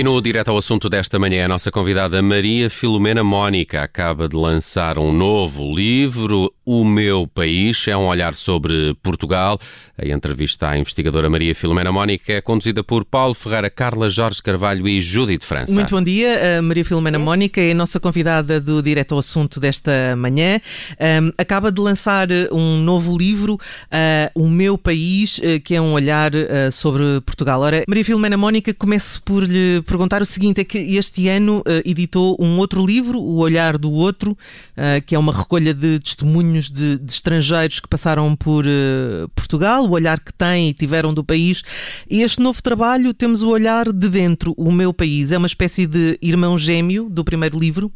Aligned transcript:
E 0.00 0.02
no 0.02 0.18
direto 0.22 0.50
ao 0.50 0.56
assunto 0.56 0.88
desta 0.88 1.18
manhã, 1.18 1.44
a 1.44 1.48
nossa 1.48 1.70
convidada 1.70 2.22
Maria 2.22 2.70
Filomena 2.70 3.22
Mónica 3.22 3.82
acaba 3.82 4.26
de 4.26 4.34
lançar 4.34 4.98
um 4.98 5.12
novo 5.12 5.74
livro, 5.74 6.50
O 6.64 6.86
Meu 6.86 7.26
País, 7.26 7.86
é 7.86 7.94
um 7.94 8.06
olhar 8.06 8.34
sobre 8.34 8.94
Portugal. 9.02 9.60
A 9.98 10.08
entrevista 10.08 10.70
à 10.70 10.78
investigadora 10.78 11.28
Maria 11.28 11.54
Filomena 11.54 11.92
Mónica 11.92 12.32
é 12.32 12.40
conduzida 12.40 12.82
por 12.82 13.04
Paulo 13.04 13.34
Ferreira, 13.34 13.68
Carla 13.68 14.08
Jorge 14.08 14.42
Carvalho 14.42 14.88
e 14.88 15.02
Judite 15.02 15.44
França. 15.44 15.74
Muito 15.74 15.94
bom 15.94 16.02
dia, 16.02 16.58
a 16.58 16.62
Maria 16.62 16.82
Filomena 16.82 17.18
Mónica 17.18 17.60
é 17.60 17.72
a 17.72 17.74
nossa 17.74 18.00
convidada 18.00 18.58
do 18.58 18.82
direto 18.82 19.12
ao 19.12 19.18
assunto 19.18 19.60
desta 19.60 20.16
manhã. 20.16 20.58
Um, 20.98 21.30
acaba 21.36 21.70
de 21.70 21.78
lançar 21.78 22.28
um 22.50 22.78
novo 22.78 23.18
livro, 23.18 23.56
uh, 23.56 24.30
O 24.34 24.48
Meu 24.48 24.78
País, 24.78 25.36
uh, 25.36 25.60
que 25.62 25.74
é 25.74 25.80
um 25.82 25.92
olhar 25.92 26.32
uh, 26.34 26.72
sobre 26.72 27.20
Portugal. 27.20 27.60
Ora, 27.60 27.84
Maria 27.86 28.04
Filomena 28.06 28.38
Mónica, 28.38 28.72
começo 28.72 29.22
por 29.22 29.42
lhe 29.42 29.82
perguntar 29.90 30.22
o 30.22 30.24
seguinte: 30.24 30.60
é 30.60 30.64
que 30.64 30.78
este 30.96 31.28
ano 31.28 31.58
uh, 31.58 31.82
editou 31.84 32.36
um 32.38 32.58
outro 32.58 32.86
livro, 32.86 33.18
O 33.18 33.38
Olhar 33.40 33.76
do 33.76 33.92
Outro, 33.92 34.32
uh, 34.32 35.04
que 35.04 35.16
é 35.16 35.18
uma 35.18 35.32
recolha 35.32 35.74
de 35.74 35.98
testemunhos 35.98 36.70
de, 36.70 36.96
de 36.96 37.12
estrangeiros 37.12 37.80
que 37.80 37.88
passaram 37.88 38.36
por 38.36 38.64
uh, 38.64 39.28
Portugal, 39.34 39.82
o 39.82 39.90
olhar 39.90 40.20
que 40.20 40.32
têm 40.32 40.68
e 40.68 40.74
tiveram 40.74 41.12
do 41.12 41.24
país. 41.24 41.62
E 42.08 42.22
este 42.22 42.40
novo 42.40 42.62
trabalho 42.62 43.12
temos 43.12 43.42
o 43.42 43.50
olhar 43.50 43.86
de 43.86 44.08
dentro, 44.08 44.54
o 44.56 44.70
meu 44.70 44.94
país. 44.94 45.32
É 45.32 45.38
uma 45.38 45.48
espécie 45.48 45.86
de 45.86 46.16
irmão 46.22 46.56
gêmeo 46.56 47.10
do 47.10 47.24
primeiro 47.24 47.58
livro? 47.58 47.90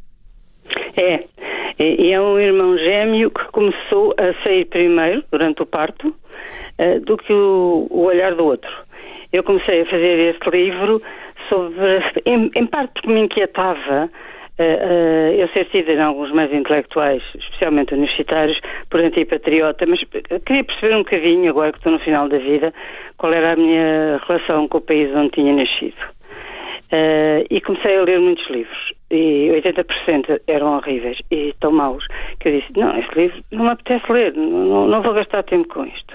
É. 0.97 1.25
E 1.79 2.13
é 2.13 2.21
um 2.21 2.39
irmão 2.39 2.77
gêmeo 2.77 3.31
que 3.31 3.45
começou 3.53 4.15
a 4.19 4.43
sair 4.43 4.65
primeiro, 4.67 5.23
durante 5.31 5.63
o 5.63 5.67
parto, 5.67 6.15
do 7.05 7.17
que 7.17 7.33
o 7.33 7.89
olhar 7.91 8.35
do 8.37 8.45
outro. 8.45 8.71
Eu 9.33 9.43
comecei 9.43 9.83
a 9.83 9.87
fazer 9.87 10.37
este 10.37 10.49
livro 10.51 11.03
sobre, 11.49 12.03
em, 12.27 12.51
em 12.55 12.67
parte 12.67 12.93
porque 12.95 13.09
me 13.09 13.21
inquietava 13.21 14.11
uh, 14.59 14.63
uh, 14.63 15.35
eu 15.37 15.49
ser 15.49 15.67
tida 15.67 15.93
em 15.93 16.01
alguns 16.01 16.33
meios 16.33 16.53
intelectuais, 16.53 17.23
especialmente 17.35 17.95
universitários, 17.95 18.59
por 18.91 19.01
antipatriota, 19.01 19.87
mas 19.87 20.01
queria 20.47 20.65
perceber 20.65 20.95
um 20.95 20.99
bocadinho, 20.99 21.51
agora 21.51 21.73
que 21.73 21.79
estou 21.79 21.93
no 21.93 21.99
final 21.99 22.29
da 22.29 22.39
vida, 22.39 22.73
qual 23.17 23.33
era 23.33 23.53
a 23.53 23.57
minha 23.57 24.21
relação 24.27 24.69
com 24.69 24.79
o 24.79 24.81
país 24.81 25.15
onde 25.15 25.31
tinha 25.31 25.55
nascido. 25.55 26.15
Uh, 26.93 27.45
e 27.51 27.61
comecei 27.61 27.97
a 27.97 28.03
ler 28.03 28.21
muitos 28.21 28.49
livros 28.51 28.93
e 29.11 29.51
80% 29.51 30.41
eram 30.47 30.77
horríveis 30.77 31.19
e 31.31 31.55
tão 31.61 31.73
maus 31.73 32.07
que 32.39 32.49
eu 32.49 32.61
disse, 32.61 32.73
não, 32.77 32.97
este 32.99 33.15
livro 33.19 33.43
não 33.51 33.65
me 33.65 33.71
apetece 33.71 34.13
ler, 34.13 34.35
não, 34.35 34.87
não 34.87 35.03
vou 35.03 35.15
gastar 35.15 35.43
tempo 35.45 35.67
com 35.69 35.85
isto. 35.87 36.15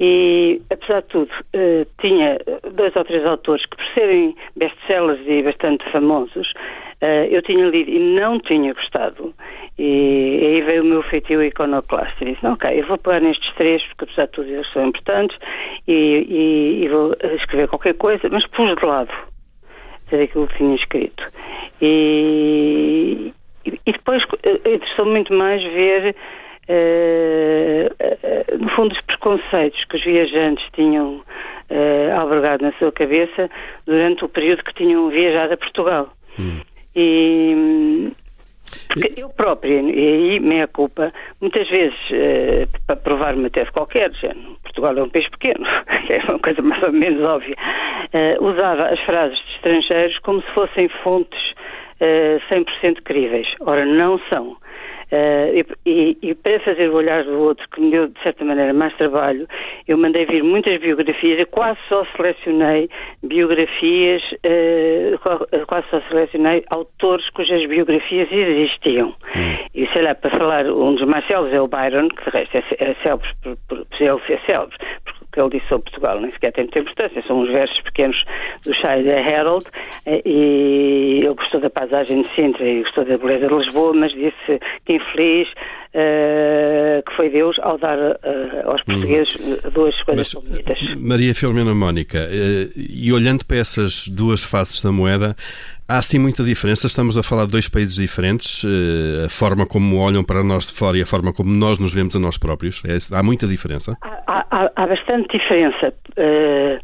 E, 0.00 0.60
apesar 0.70 1.02
de 1.02 1.08
tudo, 1.08 1.30
uh, 1.30 1.86
tinha 2.00 2.38
dois 2.72 2.94
ou 2.96 3.04
três 3.04 3.24
autores 3.24 3.64
que, 3.66 3.76
por 3.76 3.84
serem 3.94 4.34
best-sellers 4.56 5.20
e 5.26 5.42
bastante 5.42 5.88
famosos, 5.92 6.52
uh, 7.00 7.26
eu 7.30 7.40
tinha 7.42 7.66
lido 7.66 7.90
e 7.90 7.98
não 7.98 8.40
tinha 8.40 8.74
gostado. 8.74 9.32
E, 9.78 10.40
aí 10.42 10.60
veio 10.62 10.82
o 10.82 10.86
meu 10.86 11.02
feitio 11.04 11.42
iconoclasta. 11.42 12.24
E 12.24 12.32
disse: 12.32 12.46
ok, 12.46 12.80
eu 12.80 12.86
vou 12.86 12.98
pegar 12.98 13.20
nestes 13.20 13.54
três, 13.54 13.82
porque 13.84 14.04
apesar 14.04 14.26
de 14.26 14.32
tudo 14.32 14.48
eles 14.48 14.72
são 14.72 14.86
importantes, 14.88 15.38
e, 15.86 15.92
e, 15.92 16.84
e 16.84 16.88
vou 16.88 17.14
escrever 17.36 17.68
qualquer 17.68 17.94
coisa, 17.94 18.28
mas 18.30 18.46
pus 18.48 18.74
de 18.74 18.84
lado 18.84 19.12
tudo 20.08 20.22
aquilo 20.22 20.46
que 20.48 20.56
tinha 20.56 20.74
escrito. 20.76 21.24
E, 21.80 23.32
e 23.64 23.92
depois 23.92 24.22
eh, 24.42 24.74
interessou-me 24.74 25.12
muito 25.12 25.32
mais 25.32 25.62
ver 25.62 26.14
Uh, 26.68 28.58
no 28.58 28.68
fundo, 28.70 28.92
os 28.92 29.00
preconceitos 29.02 29.84
que 29.84 29.96
os 29.96 30.04
viajantes 30.04 30.64
tinham 30.72 31.16
uh, 31.16 32.18
albergado 32.18 32.64
na 32.64 32.72
sua 32.72 32.90
cabeça 32.90 33.50
durante 33.86 34.24
o 34.24 34.28
período 34.28 34.64
que 34.64 34.74
tinham 34.74 35.08
viajado 35.10 35.54
a 35.54 35.56
Portugal. 35.56 36.12
Hum. 36.38 36.60
E. 36.96 38.12
Porque 38.88 39.20
eu 39.20 39.28
própria, 39.28 39.80
e 39.80 40.32
aí 40.32 40.40
meia 40.40 40.66
culpa, 40.66 41.12
muitas 41.40 41.68
vezes, 41.68 41.96
para 42.86 42.96
provar 42.96 43.34
uma 43.34 43.50
tese 43.50 43.70
qualquer, 43.70 44.10
já, 44.14 44.34
Portugal 44.62 44.96
é 44.96 45.02
um 45.02 45.08
país 45.08 45.28
pequeno, 45.28 45.64
é 46.08 46.18
uma 46.28 46.38
coisa 46.38 46.62
mais 46.62 46.82
ou 46.82 46.90
menos 46.90 47.22
óbvia, 47.22 47.54
usava 48.40 48.86
as 48.86 48.98
frases 49.00 49.38
de 49.38 49.54
estrangeiros 49.56 50.18
como 50.20 50.40
se 50.42 50.50
fossem 50.52 50.88
fontes 51.04 51.38
100% 52.50 53.02
críveis. 53.04 53.46
Ora, 53.60 53.84
não 53.84 54.18
são. 54.30 54.56
Uh, 55.14 55.64
e, 55.86 56.18
e, 56.22 56.34
para 56.34 56.58
fazer 56.60 56.88
o 56.90 56.94
olhar 56.94 57.22
do 57.22 57.38
outro, 57.38 57.64
que 57.70 57.80
me 57.80 57.90
deu 57.92 58.08
de 58.08 58.20
certa 58.20 58.44
maneira 58.44 58.72
mais 58.72 58.92
trabalho, 58.94 59.46
eu 59.86 59.96
mandei 59.96 60.26
vir 60.26 60.42
muitas 60.42 60.80
biografias, 60.80 61.38
eu 61.38 61.46
quase 61.46 61.78
só 61.88 62.04
selecionei 62.16 62.90
biografias, 63.22 64.22
uh, 64.32 65.66
quase 65.68 65.86
só 65.88 66.00
selecionei 66.08 66.64
autores 66.70 67.30
cujas 67.30 67.64
biografias 67.68 68.28
existiam. 68.32 69.14
Hum. 69.36 69.56
E 69.72 69.86
sei 69.92 70.02
lá, 70.02 70.16
para 70.16 70.36
falar, 70.36 70.66
um 70.66 70.94
dos 70.94 71.06
mais 71.06 71.24
célebres 71.26 71.54
é 71.54 71.60
o 71.60 71.68
Byron, 71.68 72.08
que 72.08 72.24
de 72.24 72.36
resto 72.36 72.56
é, 72.56 72.64
é 72.80 72.94
célebre 73.02 73.28
por, 73.42 73.56
por, 73.68 73.86
por 73.86 74.02
ele 74.02 74.20
ser 74.26 74.40
célebre, 74.46 74.76
que 75.34 75.40
ele 75.40 75.50
disse 75.50 75.66
sobre 75.68 75.90
Portugal 75.90 76.20
nem 76.20 76.30
sequer 76.30 76.52
tem 76.52 76.64
muita 76.64 76.78
importância, 76.78 77.22
são 77.26 77.40
uns 77.40 77.50
versos 77.50 77.80
pequenos 77.82 78.24
do 78.64 78.72
Shire 78.72 79.08
Herald 79.08 79.66
eh, 80.06 80.22
e 80.24 81.20
ele 81.24 81.34
gostou 81.34 81.60
da 81.60 81.68
paisagem 81.68 82.22
de 82.22 82.28
Sintra 82.34 82.64
e 82.64 82.82
gostou 82.82 83.04
da 83.04 83.18
beleza 83.18 83.48
de 83.48 83.54
Lisboa, 83.54 83.92
mas 83.94 84.12
disse 84.12 84.60
que 84.84 84.94
infeliz 84.94 85.48
uh, 85.94 87.02
que 87.04 87.16
foi 87.16 87.30
Deus 87.30 87.56
ao 87.60 87.78
dar 87.78 87.98
uh, 87.98 88.70
aos 88.70 88.80
hum. 88.82 88.84
portugueses 88.86 89.34
duas 89.72 90.02
coisas 90.02 90.34
mas, 90.34 90.44
bonitas. 90.44 90.78
Maria 90.98 91.34
Filomena 91.34 91.74
Mónica, 91.74 92.18
uh, 92.18 92.72
e 92.76 93.12
olhando 93.12 93.44
para 93.44 93.58
essas 93.58 94.06
duas 94.08 94.44
faces 94.44 94.80
da 94.80 94.92
moeda, 94.92 95.36
Há 95.86 96.00
sim 96.00 96.18
muita 96.18 96.42
diferença, 96.42 96.86
estamos 96.86 97.14
a 97.18 97.22
falar 97.22 97.44
de 97.44 97.50
dois 97.50 97.68
países 97.68 97.94
diferentes, 97.94 98.64
a 99.22 99.28
forma 99.28 99.66
como 99.66 99.98
olham 99.98 100.24
para 100.24 100.42
nós 100.42 100.64
de 100.64 100.72
fora 100.72 100.96
e 100.96 101.02
a 101.02 101.06
forma 101.06 101.30
como 101.30 101.54
nós 101.54 101.78
nos 101.78 101.92
vemos 101.92 102.16
a 102.16 102.18
nós 102.18 102.38
próprios. 102.38 102.82
É, 102.86 102.96
há 103.14 103.22
muita 103.22 103.46
diferença? 103.46 103.94
Há, 104.00 104.13
há, 104.26 104.70
há 104.74 104.86
bastante 104.86 105.38
diferença. 105.38 105.94
Uh, 106.16 106.78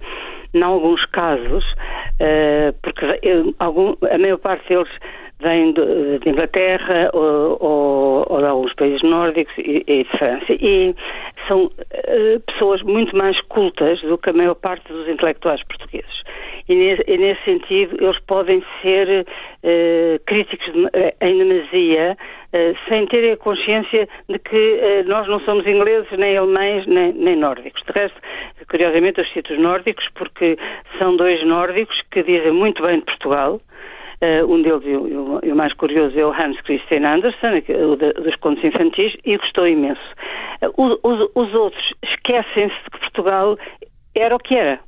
em 0.53 0.63
alguns 0.63 1.05
casos, 1.07 1.65
uh, 1.65 2.75
porque 2.83 3.21
eu, 3.23 3.55
algum, 3.59 3.95
a 4.11 4.19
maior 4.19 4.39
parte 4.39 4.69
deles 4.69 4.89
vem 5.41 5.73
de, 5.73 6.19
de 6.19 6.29
Inglaterra 6.29 7.11
ou, 7.13 7.57
ou, 7.61 8.27
ou, 8.29 8.39
de 8.39 8.47
alguns 8.47 8.75
países 8.75 9.03
nórdicos 9.03 9.55
e, 9.59 9.85
e 9.87 10.05
de 10.05 10.19
França. 10.19 10.53
E 10.53 10.95
são 11.49 11.67
uh, 11.67 12.41
pessoas 12.47 12.83
muito 12.83 13.17
mais 13.17 13.41
cultas 13.43 14.01
do 14.03 14.19
que 14.19 14.31
a 14.31 14.33
maior 14.33 14.55
parte 14.55 14.93
dos 14.93 15.09
intelectuais 15.09 15.63
portugueses. 15.65 16.23
E 16.69 16.75
nesse, 16.75 17.05
e 17.07 17.19
nesse 17.19 17.43
sentido, 17.45 17.97
eles 18.01 18.19
podem 18.21 18.63
ser 18.83 19.27
uh, 19.27 20.25
críticos 20.27 20.73
de, 20.73 20.85
uh, 20.85 20.91
em 21.21 21.39
demasia, 21.39 22.17
sem 22.89 23.07
terem 23.07 23.31
a 23.31 23.37
consciência 23.37 24.09
de 24.29 24.39
que 24.41 25.05
nós 25.07 25.29
não 25.29 25.39
somos 25.43 25.65
ingleses, 25.69 26.11
nem 26.19 26.37
alemães, 26.37 26.85
nem, 26.85 27.13
nem 27.13 27.37
nórdicos. 27.37 27.81
De 27.85 27.93
resto, 27.93 28.21
curiosamente, 28.69 29.21
eu 29.21 29.27
cito 29.27 29.53
os 29.53 29.61
nórdicos 29.61 30.05
porque 30.17 30.59
são 30.99 31.17
dois 31.17 31.47
nórdicos 31.47 31.97
que 32.11 32.25
dizem 32.25 32.51
muito 32.51 32.83
bem 32.83 32.99
de 32.99 33.05
Portugal, 33.05 33.61
Uh, 34.23 34.45
um 34.53 34.61
deles, 34.61 34.83
e 34.85 35.51
o, 35.51 35.57
mais 35.57 35.73
curioso, 35.73 36.19
é 36.19 36.23
o 36.23 36.31
Hans 36.31 36.61
Christian 36.61 37.07
Andersen, 37.07 37.65
o 37.91 37.97
de, 37.97 38.13
dos 38.13 38.37
contos 38.37 38.63
infantis, 38.63 39.17
e 39.25 39.39
gostou 39.39 39.67
imenso. 39.67 40.03
Uh, 40.61 40.99
os, 41.03 41.31
os, 41.35 41.55
outros 41.55 41.95
esquecem-se 42.03 42.75
de 42.85 42.91
que 42.91 42.99
Portugal 42.99 43.57
era 44.15 44.37
o 44.37 44.39
que 44.39 44.55
era. 44.55 44.79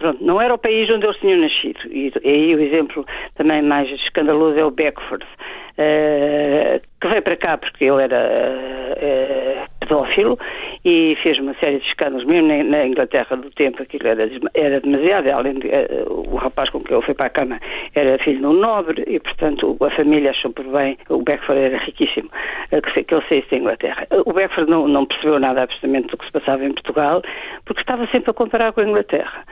Pronto, 0.00 0.24
não 0.24 0.40
era 0.40 0.54
o 0.54 0.58
país 0.58 0.88
onde 0.90 1.04
eles 1.04 1.18
tinham 1.18 1.38
nascido. 1.38 1.80
E, 1.90 2.10
aí 2.24 2.54
o 2.54 2.60
exemplo 2.60 3.04
também 3.34 3.60
mais 3.60 3.86
escandaloso 3.90 4.58
é 4.58 4.64
o 4.64 4.70
Beckford, 4.70 5.22
uh, 5.24 6.80
que 7.00 7.06
veio 7.06 7.22
para 7.22 7.36
cá 7.36 7.58
porque 7.58 7.84
ele 7.84 8.02
era 8.02 9.68
pedófilo 9.80 10.38
e 10.84 11.16
fez 11.22 11.38
uma 11.38 11.54
série 11.54 11.78
de 11.78 11.86
escândalos, 11.86 12.24
mesmo 12.24 12.48
na, 12.64 12.86
Inglaterra 12.86 13.36
do 13.36 13.50
tempo, 13.50 13.82
aquilo 13.82 14.06
era, 14.06 14.30
era 14.54 14.80
demasiado, 14.80 15.28
além 15.28 15.58
de, 15.58 15.66
uh, 15.66 16.30
o 16.32 16.36
rapaz 16.36 16.70
com 16.70 16.80
quem 16.80 16.96
ele 16.96 17.04
foi 17.04 17.14
para 17.14 17.26
a 17.26 17.30
cama 17.30 17.60
era 17.94 18.18
filho 18.22 18.38
de 18.38 18.46
um 18.46 18.52
nobre 18.52 19.04
e, 19.06 19.18
portanto, 19.18 19.76
a 19.80 19.90
família 19.90 20.30
achou 20.30 20.52
por 20.52 20.64
bem, 20.66 20.96
o 21.08 21.22
Beckford 21.22 21.60
era 21.60 21.78
riquíssimo, 21.78 22.30
uh, 22.72 22.80
que, 22.80 23.04
que 23.04 23.14
ele 23.14 23.24
saísse 23.28 23.50
da 23.50 23.56
Inglaterra. 23.56 24.06
Uh, 24.12 24.22
o 24.24 24.32
Beckford 24.32 24.70
não, 24.70 24.86
não 24.88 25.04
percebeu 25.04 25.38
nada 25.38 25.62
absolutamente 25.62 26.08
do 26.08 26.16
que 26.16 26.24
se 26.24 26.32
passava 26.32 26.64
em 26.64 26.72
Portugal, 26.72 27.22
porque 27.64 27.80
estava 27.80 28.06
sempre 28.06 28.30
a 28.30 28.34
comparar 28.34 28.72
com 28.72 28.80
a 28.80 28.84
Inglaterra. 28.84 29.44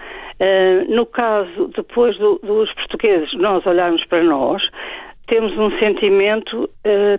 No 0.88 1.04
caso, 1.06 1.70
depois 1.74 2.16
do, 2.18 2.38
dos 2.42 2.72
portugueses, 2.74 3.32
nós 3.34 3.66
olharmos 3.66 4.04
para 4.04 4.22
nós, 4.22 4.62
temos 5.26 5.52
um 5.58 5.70
sentimento 5.78 6.70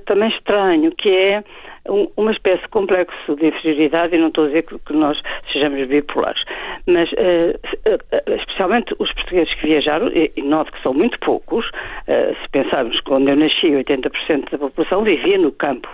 também 0.06 0.30
estranho, 0.30 0.92
que 0.92 1.10
é 1.10 1.44
um, 1.90 2.08
uma 2.18 2.32
espécie 2.32 2.62
de 2.62 2.70
complexo 2.70 3.36
de 3.36 3.48
inferioridade, 3.48 4.16
e 4.16 4.20
não 4.20 4.28
estou 4.28 4.46
a 4.46 4.48
dizer 4.48 4.64
que, 4.64 4.78
que 4.80 4.94
nós 4.94 5.20
sejamos 5.52 5.88
bipolares, 5.88 6.42
mas 6.86 7.12
uh, 7.14 7.56
uh, 7.90 8.34
especialmente 8.36 8.96
os 9.00 9.12
portugueses 9.14 9.54
que 9.56 9.68
viajaram, 9.68 10.08
e, 10.10 10.32
e 10.36 10.42
noto 10.42 10.72
que 10.72 10.82
são 10.82 10.94
muito 10.94 11.20
poucos, 11.20 11.66
uh, 11.68 12.36
se 12.42 12.50
pensarmos 12.52 13.00
quando 13.02 13.30
eu 13.30 13.36
nasci 13.36 13.68
80% 13.68 14.52
da 14.52 14.58
população 14.58 15.04
vivia 15.04 15.38
no 15.38 15.52
campo. 15.52 15.90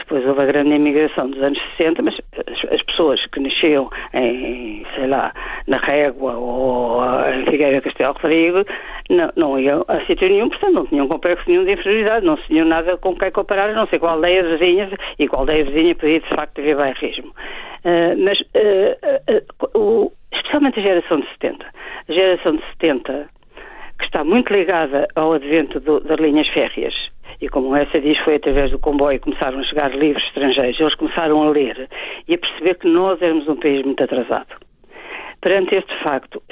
Depois 0.00 0.26
houve 0.26 0.42
a 0.42 0.46
grande 0.46 0.70
imigração 0.70 1.30
dos 1.30 1.42
anos 1.42 1.58
60, 1.76 2.02
mas 2.02 2.14
as, 2.46 2.72
as 2.72 2.82
pessoas 2.82 3.24
que 3.26 3.40
nasceram 3.40 3.88
em, 4.12 4.84
sei 4.94 5.06
lá, 5.06 5.32
na 5.66 5.76
Régua 5.76 6.34
ou 6.34 7.00
em 7.28 7.44
Figueira 7.46 7.80
Castelo 7.80 8.14
Rodrigo 8.14 8.64
Não, 9.08 9.30
não 9.36 9.58
iam 9.58 9.84
a 9.86 10.04
sítio 10.06 10.28
nenhum, 10.28 10.48
portanto 10.48 10.72
não 10.72 10.86
tinham 10.86 11.08
complexo 11.08 11.44
nenhum 11.48 11.64
de 11.64 11.72
inferioridade, 11.72 12.26
não 12.26 12.36
tinham 12.36 12.66
nada 12.66 12.96
com 12.96 13.14
quem 13.14 13.30
comparar, 13.30 13.72
não 13.74 13.86
sei 13.86 13.98
qual 13.98 14.14
aldeia 14.14 14.42
vizinha, 14.42 14.90
e 15.18 15.28
qual 15.28 15.42
aldeia 15.42 15.64
vizinha 15.64 15.94
podia 15.94 16.20
de 16.20 16.28
facto 16.28 16.60
haver 16.60 16.76
bairrismo. 16.76 17.32
Uh, 17.84 18.16
mas, 18.18 18.38
uh, 18.40 19.78
uh, 19.78 20.12
especialmente 20.32 20.80
a 20.80 20.82
geração 20.82 21.20
de 21.20 21.28
70. 21.28 21.66
A 22.08 22.12
geração 22.12 22.56
de 22.56 22.62
70, 22.80 23.28
que 23.98 24.04
está 24.04 24.24
muito 24.24 24.52
ligada 24.52 25.06
ao 25.14 25.32
advento 25.32 25.78
do, 25.80 26.00
das 26.00 26.18
linhas 26.18 26.48
férreas, 26.48 26.94
e 27.40 27.48
como 27.48 27.74
essa 27.74 28.00
diz, 28.00 28.18
foi 28.18 28.36
através 28.36 28.70
do 28.70 28.78
comboio 28.78 29.18
que 29.18 29.24
começaram 29.24 29.58
a 29.58 29.64
chegar 29.64 29.94
livros 29.94 30.24
estrangeiros, 30.26 30.78
eles 30.78 30.94
começaram 30.94 31.42
a 31.42 31.50
ler 31.50 31.88
e 32.28 32.34
a 32.34 32.38
perceber 32.38 32.74
que 32.76 32.86
nós 32.86 33.20
éramos 33.22 33.48
um 33.48 33.56
país 33.56 33.84
muito 33.84 34.02
atrasado. 34.02 34.54
Perante 35.40 35.74
este 35.74 35.94
facto, 36.02 36.42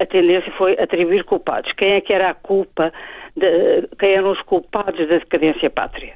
a, 0.00 0.06
tendência 0.06 0.50
foi 0.52 0.72
atribuir 0.72 1.22
culpados. 1.24 1.70
Quem 1.74 1.92
é 1.92 2.00
que 2.00 2.12
era 2.12 2.30
a 2.30 2.34
culpa, 2.34 2.92
de, 3.36 3.86
quem 4.00 4.14
eram 4.14 4.32
os 4.32 4.42
culpados 4.42 5.08
da 5.08 5.18
decadência 5.18 5.70
pátria? 5.70 6.14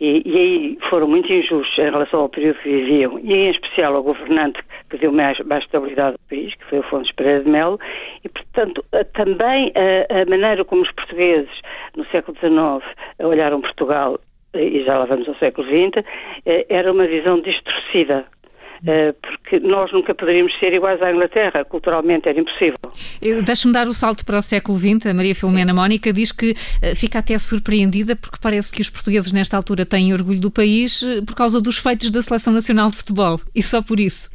E, 0.00 0.22
e, 0.24 0.36
aí 0.36 0.78
foram 0.90 1.08
muito 1.08 1.32
injustos 1.32 1.76
em 1.78 1.90
relação 1.90 2.20
ao 2.20 2.28
período 2.28 2.58
que 2.60 2.68
viviam, 2.68 3.18
e 3.18 3.32
em 3.32 3.50
especial 3.50 3.96
ao 3.96 4.02
governante 4.02 4.60
que 4.90 4.98
deu 4.98 5.10
mais, 5.10 5.38
mais 5.40 5.64
estabilidade 5.64 6.12
ao 6.12 6.28
país, 6.28 6.54
que 6.54 6.64
foi 6.66 6.78
o 6.78 6.82
Afonso 6.82 7.12
Pereira 7.16 7.42
de 7.42 7.50
Melo, 7.50 7.80
e 8.22 8.28
portanto 8.28 8.84
também 9.14 9.72
a, 9.74 10.22
a 10.22 10.24
maneira 10.26 10.64
como 10.64 10.82
os 10.82 10.92
portugueses 10.92 11.50
no 11.96 12.04
século 12.06 12.36
XIX 12.38 12.84
olharam 13.18 13.60
Portugal, 13.60 14.18
e 14.54 14.82
já 14.84 14.98
lá 14.98 15.04
vamos 15.04 15.28
ao 15.28 15.34
século 15.36 15.66
XX, 15.66 16.04
eh, 16.46 16.66
era 16.68 16.92
uma 16.92 17.06
visão 17.06 17.40
distorcida 17.40 18.26
eh, 18.86 19.12
porque 19.20 19.58
nós 19.60 19.92
nunca 19.92 20.14
poderíamos 20.14 20.56
ser 20.58 20.72
iguais 20.72 21.00
à 21.02 21.10
Inglaterra, 21.10 21.64
culturalmente 21.64 22.28
era 22.28 22.38
impossível. 22.38 22.76
Deixe-me 23.44 23.72
dar 23.72 23.88
o 23.88 23.92
salto 23.92 24.24
para 24.24 24.38
o 24.38 24.42
século 24.42 24.78
XX. 24.78 25.06
A 25.06 25.14
Maria 25.14 25.34
Filomena 25.34 25.74
Mónica 25.74 26.12
diz 26.12 26.30
que 26.30 26.54
eh, 26.82 26.94
fica 26.94 27.18
até 27.18 27.36
surpreendida 27.38 28.14
porque 28.14 28.38
parece 28.40 28.72
que 28.72 28.80
os 28.80 28.90
portugueses 28.90 29.32
nesta 29.32 29.56
altura 29.56 29.84
têm 29.84 30.12
orgulho 30.12 30.40
do 30.40 30.50
país 30.50 31.02
eh, 31.02 31.20
por 31.26 31.34
causa 31.34 31.60
dos 31.60 31.78
feitos 31.78 32.10
da 32.10 32.22
Seleção 32.22 32.52
Nacional 32.52 32.90
de 32.90 32.98
Futebol 32.98 33.38
e 33.54 33.62
só 33.62 33.82
por 33.82 33.98
isso. 33.98 34.30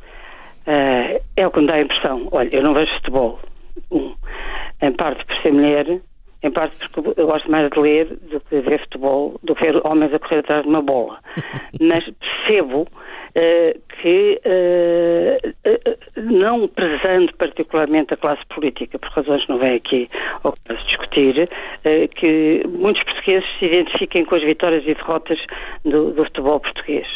é 0.66 1.48
o 1.48 1.52
que 1.52 1.60
me 1.60 1.68
dá 1.68 1.76
a 1.76 1.82
impressão. 1.82 2.28
Olha, 2.32 2.50
eu 2.52 2.64
não 2.64 2.74
vejo 2.74 2.92
futebol. 2.96 3.40
Um, 3.92 4.14
em 4.82 4.92
parte 4.92 5.26
por 5.26 5.36
ser 5.42 5.54
mulher, 5.54 5.86
em 6.44 6.52
parte 6.52 6.76
porque 6.90 7.20
eu 7.20 7.26
gosto 7.26 7.50
mais 7.50 7.70
de 7.70 7.80
ler 7.80 8.06
do 8.06 8.40
que 8.42 8.60
ver 8.60 8.80
futebol, 8.82 9.40
do 9.42 9.56
que 9.56 9.64
ver 9.64 9.82
homens 9.88 10.14
a 10.14 10.20
correr 10.20 10.40
atrás 10.40 10.64
de 10.64 10.70
uma 10.70 10.82
bola. 10.82 11.20
Mas 11.80 12.04
percebo 12.20 12.88
eh, 13.36 13.78
que, 14.00 14.40
uh, 14.46 16.22
não 16.22 16.68
prezando 16.68 17.34
particularmente 17.36 18.14
a 18.14 18.18
classe 18.18 18.46
política, 18.48 19.00
por 19.00 19.10
razões 19.10 19.44
que 19.44 19.50
não 19.50 19.58
vem 19.58 19.76
aqui 19.76 20.10
ao 20.44 20.54
caso 20.66 20.86
discutir, 20.86 21.50
que 22.16 22.64
muitos 22.68 23.02
portugueses 23.04 23.48
se 23.58 23.66
identifiquem 23.66 24.26
com 24.26 24.36
as 24.36 24.44
vitórias 24.44 24.84
e 24.84 24.94
derrotas 24.94 25.40
do, 25.84 26.12
do 26.12 26.24
futebol 26.26 26.60
português. 26.60 27.08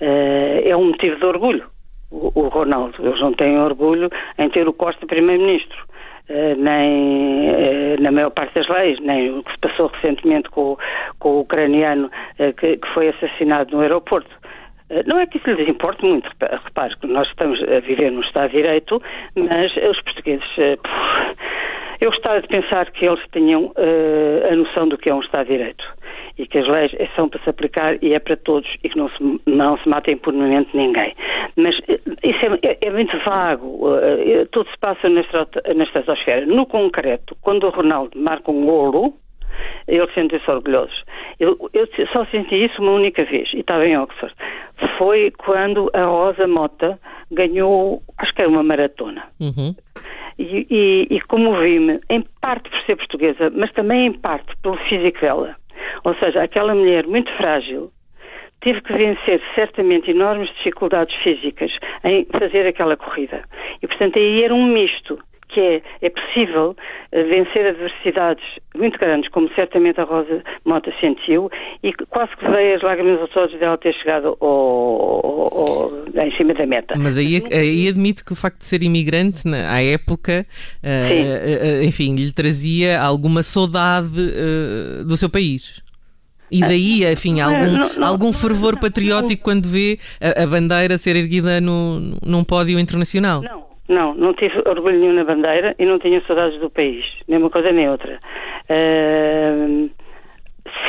é 0.00 0.76
um 0.76 0.86
motivo 0.86 1.16
de 1.16 1.24
orgulho, 1.24 1.66
o, 2.10 2.32
o 2.34 2.48
Ronaldo. 2.48 2.96
Eles 3.06 3.20
não 3.20 3.32
têm 3.32 3.58
orgulho 3.58 4.10
em 4.38 4.48
ter 4.48 4.66
o 4.66 4.72
Costa 4.72 5.06
primeiro-ministro. 5.06 5.86
Uh, 6.26 6.56
nem 6.56 7.50
uh, 7.50 8.00
na 8.00 8.10
maior 8.10 8.30
parte 8.30 8.54
das 8.54 8.66
leis, 8.68 8.98
nem 9.00 9.30
o 9.30 9.42
que 9.42 9.52
se 9.52 9.58
passou 9.58 9.88
recentemente 9.88 10.48
com, 10.48 10.74
com 11.18 11.28
o 11.28 11.40
ucraniano 11.40 12.06
uh, 12.06 12.52
que, 12.54 12.78
que, 12.78 12.88
foi 12.94 13.08
assassinado 13.08 13.76
no 13.76 13.82
aeroporto. 13.82 14.30
Eh, 14.90 15.02
não 15.06 15.18
é 15.18 15.26
que 15.26 15.38
isso 15.38 15.50
lhes 15.50 15.68
importe 15.68 16.04
muito, 16.04 16.30
repare 16.40 16.96
que 16.96 17.06
nós 17.06 17.26
estamos 17.28 17.60
a 17.62 17.80
viver 17.80 18.10
num 18.10 18.20
Estado 18.20 18.50
de 18.50 18.56
Direito, 18.56 19.02
mas 19.34 19.74
os 19.76 20.00
portugueses. 20.02 20.46
Eh, 20.58 20.78
eu 22.00 22.10
gostava 22.10 22.40
de 22.40 22.48
pensar 22.48 22.90
que 22.90 23.06
eles 23.06 23.20
tenham 23.30 23.66
uh, 23.66 24.52
a 24.52 24.56
noção 24.56 24.88
do 24.88 24.98
que 24.98 25.08
é 25.08 25.14
um 25.14 25.20
Estado 25.20 25.46
de 25.46 25.56
Direito 25.56 25.84
e 26.36 26.46
que 26.46 26.58
as 26.58 26.66
leis 26.66 26.92
são 27.14 27.28
para 27.28 27.42
se 27.42 27.50
aplicar 27.50 27.96
e 28.02 28.12
é 28.12 28.18
para 28.18 28.36
todos 28.36 28.68
e 28.82 28.88
que 28.88 28.96
não 28.98 29.08
se, 29.10 29.40
não 29.46 29.78
se 29.78 29.88
mata 29.88 30.10
impunemente 30.10 30.76
ninguém. 30.76 31.14
Mas 31.56 31.76
isso 32.22 32.44
é, 32.62 32.70
é, 32.70 32.78
é 32.80 32.90
muito 32.90 33.16
vago. 33.24 33.88
Uh, 33.88 34.46
tudo 34.50 34.68
se 34.70 34.78
passa 34.78 35.08
nesta, 35.08 35.46
na 35.74 35.84
estratosfera. 35.84 36.46
No 36.46 36.66
concreto, 36.66 37.36
quando 37.40 37.64
o 37.64 37.70
Ronaldo 37.70 38.18
marca 38.18 38.50
um 38.50 38.64
golo, 38.64 39.14
ele 39.86 40.06
sente-se 40.12 40.50
orgulhoso. 40.50 40.94
Eu, 41.38 41.70
eu, 41.72 41.86
só 42.12 42.24
senti 42.26 42.64
isso 42.64 42.80
uma 42.82 42.92
única 42.92 43.24
vez, 43.24 43.52
e 43.52 43.60
estava 43.60 43.86
em 43.86 43.96
Oxford. 43.96 44.34
Foi 44.98 45.30
quando 45.38 45.90
a 45.92 46.04
Rosa 46.04 46.46
Mota 46.46 46.98
ganhou, 47.30 48.02
acho 48.18 48.34
que 48.34 48.42
era 48.42 48.50
uma 48.50 48.62
maratona. 48.62 49.24
Uhum. 49.40 49.74
E, 50.38 50.66
e, 50.68 51.06
e 51.10 51.20
comovi-me, 51.22 52.00
em 52.10 52.24
parte 52.40 52.68
por 52.68 52.80
ser 52.82 52.96
portuguesa, 52.96 53.50
mas 53.54 53.72
também 53.72 54.06
em 54.06 54.12
parte 54.12 54.52
pelo 54.62 54.76
físico 54.88 55.20
dela. 55.20 55.56
Ou 56.04 56.14
seja, 56.16 56.42
aquela 56.42 56.74
mulher 56.74 57.06
muito 57.06 57.30
frágil, 57.36 57.90
teve 58.60 58.80
que 58.80 58.92
vencer 58.92 59.40
certamente 59.54 60.10
enormes 60.10 60.48
dificuldades 60.56 61.14
físicas 61.22 61.70
em 62.02 62.26
fazer 62.26 62.66
aquela 62.66 62.96
corrida. 62.96 63.44
E, 63.82 63.86
portanto, 63.86 64.18
aí 64.18 64.42
era 64.42 64.54
um 64.54 64.66
misto 64.66 65.18
que 65.54 65.60
é, 65.60 65.82
é 66.02 66.10
possível 66.10 66.76
eh, 67.12 67.22
vencer 67.22 67.66
adversidades 67.66 68.44
muito 68.74 68.98
grandes, 68.98 69.30
como 69.30 69.48
certamente 69.54 70.00
a 70.00 70.04
Rosa 70.04 70.42
Mota 70.64 70.92
sentiu, 71.00 71.48
e 71.82 71.92
quase 72.10 72.36
que 72.36 72.48
veio 72.48 72.76
as 72.76 72.82
lágrimas 72.82 73.20
aos 73.20 73.36
olhos 73.36 73.58
dela 73.60 73.78
ter 73.78 73.94
chegado 73.94 74.36
ao, 74.40 74.48
ao, 74.48 75.54
ao, 75.54 76.26
em 76.26 76.36
cima 76.36 76.54
da 76.54 76.66
meta. 76.66 76.94
Mas 76.98 77.16
aí, 77.16 77.42
aí 77.52 77.88
admite 77.88 78.24
que 78.24 78.32
o 78.32 78.36
facto 78.36 78.58
de 78.58 78.64
ser 78.64 78.82
imigrante, 78.82 79.46
na, 79.46 79.72
à 79.72 79.82
época, 79.82 80.44
uh, 80.82 81.80
uh, 81.80 81.84
enfim, 81.84 82.14
lhe 82.14 82.32
trazia 82.32 83.00
alguma 83.00 83.42
saudade 83.42 84.08
uh, 84.20 85.04
do 85.04 85.16
seu 85.16 85.30
país. 85.30 85.82
E 86.50 86.60
daí, 86.60 87.04
enfim, 87.10 87.40
algum, 87.40 87.66
não, 87.66 87.94
não, 87.94 88.06
algum 88.06 88.32
fervor 88.32 88.78
patriótico 88.78 89.42
quando 89.42 89.68
vê 89.68 89.98
a, 90.20 90.42
a 90.42 90.46
bandeira 90.46 90.98
ser 90.98 91.16
erguida 91.16 91.60
no, 91.60 92.18
num 92.22 92.44
pódio 92.44 92.78
internacional? 92.78 93.42
Não, 93.42 93.73
não, 93.88 94.14
não 94.14 94.32
tive 94.34 94.58
orgulho 94.66 94.98
nenhum 94.98 95.12
na 95.12 95.24
bandeira 95.24 95.74
e 95.78 95.84
não 95.84 95.98
tinha 95.98 96.22
saudades 96.26 96.58
do 96.60 96.70
país, 96.70 97.04
nem 97.28 97.38
uma 97.38 97.50
coisa 97.50 97.70
nem 97.70 97.88
outra. 97.88 98.18
Uh, 98.70 99.90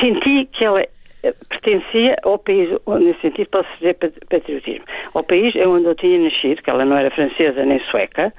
senti 0.00 0.46
que 0.46 0.64
ela 0.64 0.82
eh, 1.22 1.34
pertencia 1.48 2.16
ao 2.22 2.38
país, 2.38 2.70
nesse 3.00 3.20
sentido 3.20 3.48
posso 3.50 3.68
dizer 3.78 3.94
patriotismo, 3.94 4.84
ao 5.14 5.22
país 5.22 5.54
onde 5.56 5.86
eu 5.86 5.94
tinha 5.94 6.18
nascido, 6.18 6.62
que 6.62 6.70
ela 6.70 6.84
não 6.84 6.96
era 6.96 7.10
francesa 7.10 7.64
nem 7.64 7.80
sueca, 7.90 8.32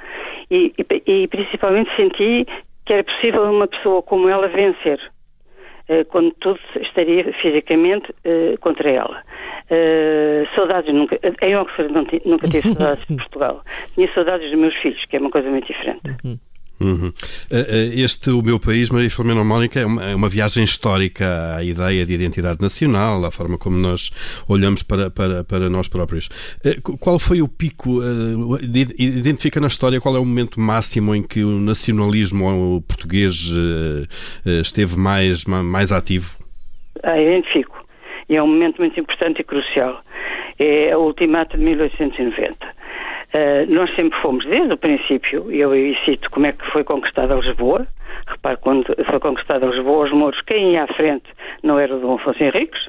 e, 0.49 0.73
e, 0.77 1.23
e 1.23 1.27
principalmente 1.27 1.95
senti 1.95 2.47
que 2.85 2.93
era 2.93 3.03
possível 3.03 3.43
uma 3.43 3.67
pessoa 3.67 4.01
como 4.01 4.29
ela 4.29 4.47
vencer. 4.47 4.99
Eh, 5.89 6.03
quando 6.03 6.32
tudo 6.41 6.60
estaria 6.82 7.32
fisicamente 7.41 8.12
uh, 8.25 8.58
contra 8.60 8.89
ela. 8.89 9.24
Uh, 9.72 10.46
saudades 10.53 10.94
nunca. 10.94 11.17
Em 11.41 11.56
Oxford 11.56 11.94
nunca 12.25 12.48
tive 12.50 12.74
saudades 12.75 13.08
de 13.08 13.15
Portugal. 13.15 13.63
Tinha 13.96 14.12
saudades 14.12 14.51
dos 14.51 14.60
meus 14.60 14.75
filhos, 14.75 15.03
que 15.06 15.15
é 15.15 15.20
uma 15.20 15.32
coisa 15.32 15.50
muito 15.50 15.65
diferente. 15.65 16.01
Uhum. 16.25 16.38
Uhum. 16.79 17.12
Este, 17.93 18.29
o 18.29 18.41
meu 18.41 18.60
país, 18.60 18.89
Maria 18.89 19.10
Filomena 19.10 19.43
Mónica, 19.43 19.79
é 19.79 19.86
uma, 19.86 20.03
é 20.03 20.15
uma, 20.15 20.29
viagem 20.29 20.63
histórica 20.63 21.55
à 21.55 21.63
ideia 21.63 22.05
de 22.05 22.13
identidade 22.13 22.62
nacional, 22.62 23.25
à 23.25 23.31
forma 23.31 23.57
como 23.57 23.77
nós 23.77 24.12
olhamos 24.48 24.84
para, 24.84 25.10
para, 25.10 25.43
para 25.43 25.69
nós 25.69 25.88
próprios. 25.88 26.29
Qual 27.00 27.17
foi 27.17 27.41
o 27.41 27.48
pico? 27.48 28.00
Identifica 28.98 29.60
na 29.60 29.67
história 29.67 30.00
qual 30.00 30.15
é 30.15 30.19
o 30.19 30.25
momento 30.25 30.60
máximo 30.60 31.15
em 31.15 31.24
que 31.24 31.43
o 31.43 31.60
nacionalismo 31.60 32.81
português 32.88 33.51
esteve 34.46 34.98
mais, 34.98 35.46
mais 35.46 35.91
ativo? 35.91 36.38
Ah, 37.03 37.19
identifico. 37.19 37.77
E 38.29 38.36
é 38.36 38.43
um 38.43 38.48
momento 38.48 38.79
muito 38.79 39.00
importante 39.00 39.39
e 39.39 39.43
crucial. 39.43 40.03
É 40.60 40.96
o 40.98 41.01
ultimato 41.01 41.57
de 41.57 41.63
1890 41.63 42.66
Uh, 43.38 43.72
nós 43.72 43.94
sempre 43.96 44.20
fomos, 44.20 44.44
desde 44.46 44.74
o 44.74 44.77
princípio, 44.77 45.51
e 45.51 45.60
eu 45.60 45.72
cito 46.06 46.27
como 46.32 46.48
é 46.48 46.53
que 46.53 46.65
foi 46.72 46.84
conquistada 46.84 47.36
Lisboa. 47.36 47.86
Repare, 48.25 48.58
quando 48.58 48.86
foi 49.06 49.20
conquistada 49.20 49.67
Lisboa, 49.67 50.06
os 50.06 50.12
mouros, 50.12 50.41
quem 50.41 50.74
ia 50.74 50.84
à 50.86 50.88
frente 50.88 51.29
não 51.62 51.77
era 51.77 51.96
o 51.96 52.00
Dom 52.00 52.15
Afonso 52.15 52.44
Henriques, 52.44 52.88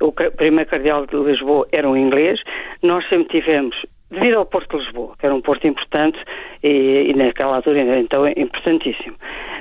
o 0.00 0.10
primeiro 0.12 0.70
cardeal 0.70 1.04
de 1.06 1.16
Lisboa 1.16 1.66
era 1.72 1.86
um 1.86 1.96
inglês. 1.96 2.40
Nós 2.82 3.06
sempre 3.10 3.40
tivemos, 3.40 3.76
devido 4.10 4.36
ao 4.36 4.46
Porto 4.46 4.78
de 4.78 4.84
Lisboa, 4.84 5.14
que 5.18 5.26
era 5.26 5.34
um 5.34 5.42
porto 5.42 5.66
importante 5.66 6.18
e, 6.62 7.10
e 7.10 7.14
naquela 7.14 7.56
altura 7.56 7.98
então 7.98 8.24
é 8.24 8.32
importantíssimo, 8.36 9.16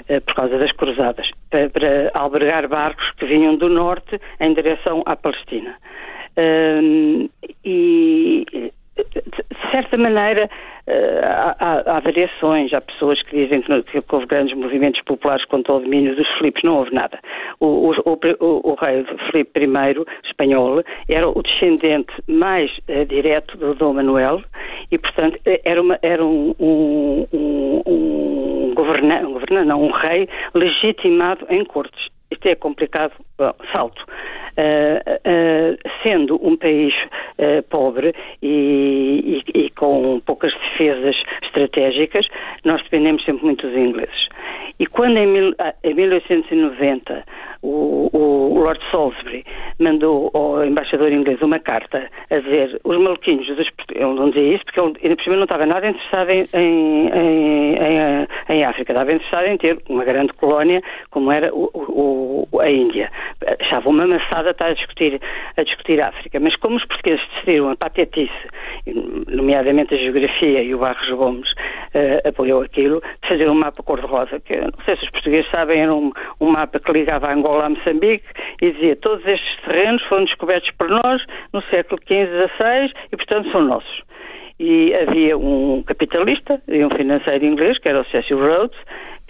uh, 0.10 0.22
por 0.22 0.34
causa 0.34 0.58
das 0.58 0.72
cruzadas, 0.72 1.30
para, 1.50 1.70
para, 1.70 2.10
albergar 2.14 2.70
barcos 2.70 3.12
que 3.18 3.26
vinham 3.26 3.58
do 3.58 3.68
norte 3.68 4.18
em 4.40 4.54
direção 4.54 5.04
à 5.06 5.16
Palestina. 5.18 5.76
Uh, 6.38 7.30
e 7.66 8.72
de 9.14 9.72
certa 9.72 9.98
maneira, 9.98 10.50
eh, 10.88 11.22
há, 11.24 11.98
há, 11.98 12.00
variações. 12.00 12.74
Há 12.74 12.82
pessoas 12.82 13.22
que 13.24 13.36
dizem 13.36 13.62
que, 13.62 13.82
que, 13.84 14.04
houve 14.16 14.26
grandes 14.26 14.54
movimentos 14.54 15.02
populares 15.02 15.46
contra 15.46 15.74
o 15.74 15.80
domínio 15.80 16.16
dos 16.16 16.28
Filipes. 16.38 16.64
Não 16.64 16.78
houve 16.78 16.94
nada. 16.94 17.20
O, 17.60 17.92
o, 17.92 18.20
o, 18.40 18.72
o 18.72 18.76
rei 18.76 19.06
Filipe 19.32 19.60
I, 19.60 20.06
espanhol, 20.26 20.84
era 21.08 21.28
o 21.28 21.42
descendente 21.42 22.14
mais 22.28 22.72
uh, 22.90 23.06
direto 23.06 23.58
do 23.58 23.74
Dom 23.76 23.94
Manuel 23.94 24.42
e, 24.92 24.98
portanto, 24.98 25.40
era, 25.64 25.82
uma, 25.82 25.98
era 26.02 26.24
um, 26.24 26.56
um, 26.60 27.28
um, 27.34 27.82
um 27.86 28.74
governante 28.74 29.26
um 29.26 29.34
governante, 29.34 29.68
não, 29.68 29.84
um 29.84 29.92
rei 29.92 30.28
legitimado 30.54 31.46
em 31.50 31.64
cortes. 31.64 32.11
Isto 32.32 32.48
é 32.48 32.56
complicado, 32.56 33.14
bom, 33.38 33.54
salto. 33.72 34.04
Uh, 34.52 35.00
uh, 35.30 35.78
sendo 36.04 36.36
um 36.46 36.58
país 36.58 36.94
uh, 37.38 37.64
pobre 37.70 38.14
e, 38.42 39.44
e, 39.56 39.66
e, 39.66 39.70
com 39.72 40.22
poucas 40.26 40.54
defesas 40.54 41.16
estratégicas, 41.44 42.28
nós 42.66 42.82
dependemos 42.84 43.24
sempre 43.24 43.46
muito 43.46 43.68
dos 43.68 43.78
ingleses. 43.78 44.28
E 44.80 44.86
quando 44.88 45.18
em, 45.18 45.28
mil, 45.28 45.54
em 45.84 45.94
1890 45.94 47.24
o, 47.62 48.10
o, 48.14 48.60
Lord 48.60 48.82
Salisbury 48.92 49.46
mandou 49.80 50.32
ao 50.34 50.66
embaixador 50.66 51.12
inglês 51.12 51.42
uma 51.42 51.60
carta 51.60 52.10
a 52.30 52.40
dizer 52.40 52.80
os 52.84 52.98
maluquinhos 52.98 53.48
dos 53.48 53.68
ele 53.94 54.14
não 54.14 54.30
dizia 54.30 54.56
isso 54.56 54.66
porque 54.66 54.80
ele 54.80 54.94
ainda 55.04 55.16
por 55.16 55.24
cima 55.24 55.36
não 55.36 55.44
estava 55.44 55.66
nada 55.66 55.88
interessado 55.88 56.30
em, 56.30 56.48
em, 56.54 57.10
em, 57.10 58.28
em, 58.50 58.66
África, 58.66 58.92
estava 58.92 59.12
interessado 59.12 59.46
em 59.46 59.58
ter 59.58 59.78
uma 59.90 60.04
grande 60.04 60.34
colónia 60.34 60.82
como 61.10 61.32
era 61.32 61.54
o, 61.54 62.48
o, 62.52 62.60
a 62.60 62.70
Índia. 62.70 63.12
Achava 63.60 63.90
uma 63.90 64.04
amassada 64.04 64.52
estar 64.52 64.68
a 64.68 64.74
discutir, 64.74 65.20
a 65.58 65.64
discutir 65.64 66.02
a 66.02 66.10
África, 66.10 66.40
mas 66.40 66.56
como 66.58 66.78
os 66.78 66.86
portugueses 66.86 67.26
decidiram 67.36 67.70
a 67.70 67.76
patetice, 67.76 68.32
nomeadamente 69.28 69.94
a 69.94 69.98
geografia 69.98 70.62
e 70.64 70.74
o 70.74 70.80
Barros 70.80 71.10
Gomes 71.10 71.50
uh, 71.94 72.28
apoiou 72.28 72.62
aquilo, 72.62 73.02
fazer 73.28 73.50
um 73.50 73.56
mapa 73.56 73.84
cor-de-rosa, 73.84 74.40
que 74.40 74.56
não 74.56 74.72
sei 74.86 74.96
se 74.98 75.04
os 75.04 75.10
portugueses 75.12 75.50
sabem, 75.52 75.82
era 75.82 75.94
um, 75.94 76.12
um 76.40 76.52
mapa 76.52 76.80
que 76.80 76.92
ligava 76.92 77.34
Angola 77.34 77.66
a 77.66 77.70
Moçambique 77.70 78.26
e 78.62 78.72
dizia 78.72 78.96
todos 78.96 79.26
estes 79.26 79.62
terrenos 79.64 80.04
foram 80.04 80.26
descobertos 80.26 80.72
por 80.72 80.90
nós 80.90 81.24
no 81.54 81.62
século 81.64 82.00
XV, 82.02 82.48
XVI 82.48 82.94
e, 83.12 83.18
portanto, 83.18 83.52
são 83.52 83.62
nossos. 83.62 84.02
E 84.60 84.94
havia 84.94 85.36
um 85.38 85.82
capitalista 85.82 86.62
e 86.68 86.86
um 86.86 86.90
financeiro 86.92 87.46
inglês, 87.46 87.80
que 87.80 87.90
era 87.90 88.02
o 88.02 88.06
Cecil 88.06 88.40
Rhodes, 88.40 88.78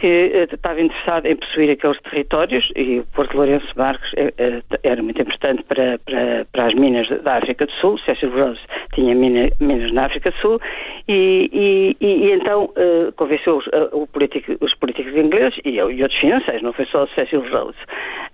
que 0.02 0.32
uh, 0.34 0.56
estava 0.56 0.82
interessado 0.82 1.28
em 1.28 1.36
possuir 1.36 1.70
aqueles 1.70 2.02
territórios 2.02 2.68
e 2.76 3.00
o 3.00 3.06
Porto 3.14 3.38
Lourenço 3.38 3.68
Marques 3.76 4.12
uh, 4.14 4.80
era 4.82 5.02
muito 5.02 5.22
importante 5.22 5.64
para, 5.64 6.00
para, 6.00 6.46
para, 6.52 6.66
as 6.66 6.74
minas 6.74 7.08
da 7.22 7.38
África 7.38 7.68
do 7.68 7.72
Sul. 7.74 8.00
Cecil 8.00 8.32
Rhodes 8.32 8.60
tinha 8.96 9.14
mina, 9.14 9.50
minas 9.60 9.94
na 9.94 10.06
África 10.06 10.32
do 10.32 10.38
Sul 10.38 10.60
e, 11.08 11.96
e, 12.02 12.06
e 12.06 12.32
então 12.32 12.66
uh, 12.66 13.12
convenceu 13.16 13.58
os, 13.58 14.10
político, 14.10 14.58
os, 14.60 14.74
políticos 14.74 15.16
ingleses 15.16 15.60
e, 15.64 15.76
e, 15.76 15.82
outros 15.82 16.20
financeiros, 16.20 16.64
não 16.64 16.74
foi 16.74 16.86
só 16.86 17.04
o 17.04 17.10
Cecil 17.10 17.48
Rhodes, 17.52 17.80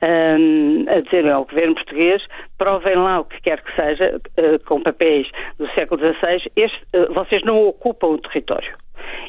um, 0.01 0.85
a 0.87 1.01
dizerem 1.01 1.31
ao 1.31 1.43
governo 1.43 1.75
português 1.75 2.23
provem 2.57 2.95
lá 2.95 3.19
o 3.19 3.25
que 3.25 3.41
quer 3.41 3.61
que 3.61 3.75
seja 3.75 4.21
com 4.65 4.81
papéis 4.81 5.27
do 5.59 5.67
século 5.71 5.99
XVI, 5.99 6.49
este, 6.55 6.79
vocês 7.13 7.41
não 7.43 7.67
ocupam 7.67 8.07
o 8.07 8.17
território. 8.17 8.73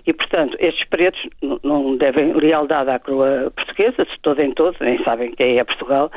E, 0.07 0.13
portanto, 0.13 0.57
estes 0.61 0.87
pretos 0.89 1.21
não 1.63 1.97
devem 1.97 2.33
lealdade 2.33 2.91
à 2.91 2.99
coroa 2.99 3.53
portuguesa, 3.55 4.05
de 4.05 4.21
todo 4.23 4.41
em 4.41 4.53
todo, 4.53 4.77
nem 4.81 5.03
sabem 5.05 5.33
quem 5.33 5.59
é 5.59 5.65
Portugal, 5.65 6.11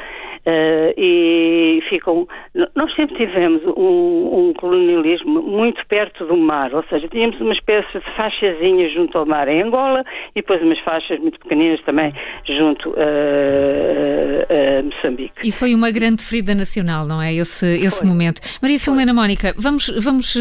uh, 0.46 0.94
e 0.98 1.82
ficam. 1.90 2.28
Nós 2.76 2.94
sempre 2.96 3.16
tivemos 3.16 3.62
um, 3.78 4.50
um, 4.50 4.54
colonialismo 4.54 5.42
muito 5.42 5.86
perto 5.88 6.26
do 6.26 6.38
mar, 6.38 6.74
ou 6.74 6.84
seja, 6.90 7.08
tínhamos 7.08 7.40
uma 7.40 7.54
espécie 7.54 8.00
de 8.00 8.16
faixazinha 8.16 8.90
junto 8.90 9.18
ao 9.18 9.26
mar 9.26 9.48
em 9.48 9.62
Angola 9.62 10.04
e 10.36 10.42
depois 10.42 10.62
umas 10.62 10.80
faixas 10.80 11.20
muito 11.20 11.40
pequeninas 11.40 11.82
também 11.84 12.14
junto 12.48 12.94
a, 12.98 14.80
a 14.80 14.84
Moçambique. 14.84 15.48
E 15.48 15.52
foi 15.52 15.74
uma 15.74 15.92
grande 15.92 16.24
ferida 16.24 16.54
nacional, 16.56 17.06
não 17.06 17.22
é? 17.22 17.34
Esse, 17.34 17.68
esse 17.78 18.06
momento. 18.06 18.42
Maria 18.62 18.80
Filomena 18.80 19.14
Mónica, 19.14 19.54
vamos, 19.58 19.88
vamos 20.04 20.38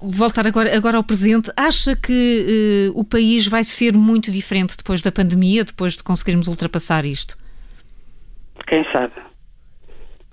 voltar 0.00 0.46
agora, 0.46 0.74
agora 0.76 0.96
ao 0.96 1.04
presente. 1.04 1.50
Acha 1.56 1.96
que 1.96 2.31
uh, 2.40 2.98
o 2.98 3.04
país 3.04 3.46
vai 3.46 3.64
ser 3.64 3.94
muito 3.94 4.30
diferente 4.30 4.76
depois 4.76 5.02
da 5.02 5.12
pandemia, 5.12 5.64
depois 5.64 5.96
de 5.96 6.02
conseguirmos 6.02 6.48
ultrapassar 6.48 7.04
isto? 7.04 7.36
Quem 8.66 8.84
sabe? 8.92 9.12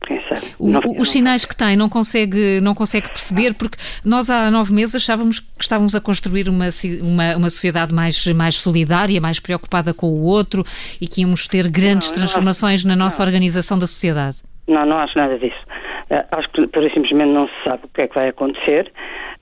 Quem 0.06 0.22
sabe? 0.29 0.48
O, 0.58 0.70
não, 0.70 0.82
os 0.98 1.10
sinais 1.12 1.44
que 1.44 1.56
tem 1.56 1.75
não 1.75 1.89
consegue, 1.89 2.62
não 2.62 2.74
consegue 2.74 3.10
perceber, 3.10 3.53
porque 3.53 3.77
nós 4.03 4.29
há 4.29 4.50
nove 4.50 4.74
meses 4.74 4.96
achávamos 4.96 5.39
que 5.39 5.62
estávamos 5.62 5.94
a 5.96 6.01
construir 6.01 6.48
uma, 6.48 6.70
uma, 7.01 7.38
uma 7.38 7.50
sociedade 7.50 7.94
mais, 7.94 8.25
mais 8.27 8.56
solidária, 8.56 9.20
mais 9.20 9.39
preocupada 9.39 9.94
com 9.94 10.08
o 10.08 10.24
outro 10.24 10.63
e 11.01 11.08
que 11.08 11.22
íamos 11.22 11.48
ter 11.48 11.68
grandes 11.70 12.10
não, 12.10 12.15
transformações 12.18 12.86
na 12.86 12.96
nossa 12.96 13.22
organização 13.22 13.77
da 13.77 13.88
sociedade. 13.88 14.38
Não, 14.68 14.86
não 14.86 14.98
acho 15.00 15.18
nada 15.18 15.38
disso. 15.38 15.60
Uh, 16.09 16.25
acho 16.31 16.49
que, 16.49 16.67
por 16.67 16.83
simplesmente, 16.91 17.31
não 17.31 17.47
se 17.47 17.53
sabe 17.63 17.85
o 17.85 17.89
que 17.89 18.01
é 18.01 18.07
que 18.07 18.15
vai 18.15 18.29
acontecer. 18.29 18.91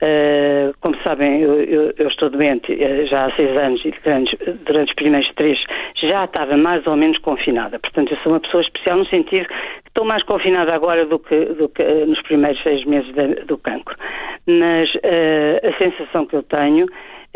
Uh, 0.02 0.74
como 0.80 0.96
sabem, 1.02 1.40
eu, 1.40 1.62
eu, 1.62 1.94
eu 1.96 2.08
estou 2.08 2.28
doente 2.28 2.72
uh, 2.72 3.06
já 3.06 3.26
há 3.26 3.32
seis 3.36 3.56
anos 3.56 3.82
e 3.84 3.94
durante, 4.04 4.36
durante, 4.66 4.88
os 4.90 4.94
primeiros 4.94 5.32
três 5.34 5.58
já 5.96 6.24
estava 6.24 6.56
mais 6.56 6.86
ou 6.86 6.96
menos 6.96 7.18
confinada. 7.18 7.78
Portanto, 7.78 8.12
eu 8.12 8.18
sou 8.18 8.32
uma 8.32 8.40
pessoa 8.40 8.62
especial 8.62 8.98
no 8.98 9.06
sentido 9.06 9.46
que 9.46 9.54
estou 9.88 10.04
mais 10.04 10.22
confinada 10.24 10.74
agora 10.74 11.06
do 11.06 11.18
que, 11.18 11.44
do 11.46 11.68
que 11.70 11.82
nos 11.82 12.20
primeiros 12.22 12.62
seis 12.62 12.84
meses 12.84 13.12
de, 13.14 13.44
do 13.46 13.56
cancro. 13.56 13.96
Mas 14.46 14.88
a 15.62 15.78
sensação 15.78 16.26
que 16.26 16.36
eu 16.36 16.42
tenho 16.42 16.86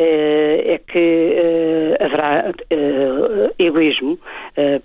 é 0.03 0.81
que 0.87 1.97
haverá 2.01 2.53
egoísmo, 3.59 4.19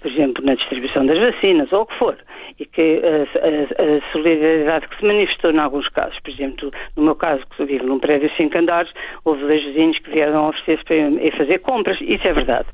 por 0.01 0.12
exemplo, 0.12 0.43
na 0.45 0.55
distribuição 0.55 1.05
das 1.05 1.19
vacinas 1.19 1.71
ou 1.71 1.81
o 1.81 1.86
que 1.86 1.97
for 1.97 2.17
e 2.59 2.65
que 2.65 3.01
a, 3.03 4.12
solidariedade 4.12 4.88
que 4.88 4.97
se 4.97 5.05
manifestou 5.05 5.51
em 5.51 5.59
alguns 5.59 5.88
casos, 5.89 6.19
por 6.19 6.31
exemplo, 6.31 6.71
no 6.95 7.03
meu 7.03 7.15
caso, 7.15 7.43
que 7.55 7.65
vivo 7.65 7.86
num 7.86 8.00
prédio 8.00 8.29
de 8.29 8.36
cinco 8.36 8.57
andares, 8.57 8.91
houve 9.24 9.41
dois 9.41 9.63
vizinhos 9.63 10.00
que 10.00 10.12
vieram 10.12 10.50
oferecer-se 10.50 10.83
para 10.83 10.95
ir 10.95 11.38
fazer 11.38 11.59
compras, 11.59 11.97
isso 12.01 12.27
é 12.27 12.33
verdade. 12.33 12.67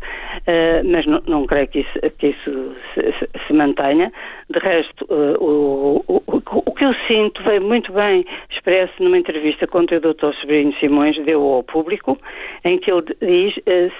Mas 0.85 1.05
não, 1.05 1.21
não, 1.27 1.45
creio 1.45 1.67
que 1.67 1.79
isso, 1.79 1.99
que 2.17 2.27
isso 2.27 2.75
se, 2.93 3.29
se, 3.47 3.53
mantenha. 3.53 4.11
De 4.49 4.59
resto, 4.59 5.05
o, 5.09 6.03
o, 6.07 6.23
o, 6.27 6.71
que 6.71 6.85
eu 6.85 6.93
sinto 7.07 7.43
veio 7.43 7.61
muito 7.61 7.91
bem 7.91 8.25
expresso 8.49 8.93
numa 8.99 9.17
entrevista 9.17 9.67
com 9.67 9.79
o 9.79 9.85
Dr. 9.85 10.33
Sobrinho 10.39 10.73
Simões, 10.79 11.17
deu 11.25 11.41
ao 11.41 11.63
público, 11.63 12.17
em 12.63 12.77
que 12.77 12.91
ele 12.91 13.03
diz: 13.21 13.57
uh, 13.57 13.91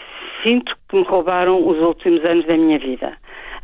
Sinto 0.44 0.76
que 0.90 0.96
me 0.98 1.04
roubaram 1.04 1.66
os 1.68 1.78
últimos 1.80 2.24
anos 2.26 2.46
da 2.46 2.58
minha 2.58 2.80
vida. 2.80 3.14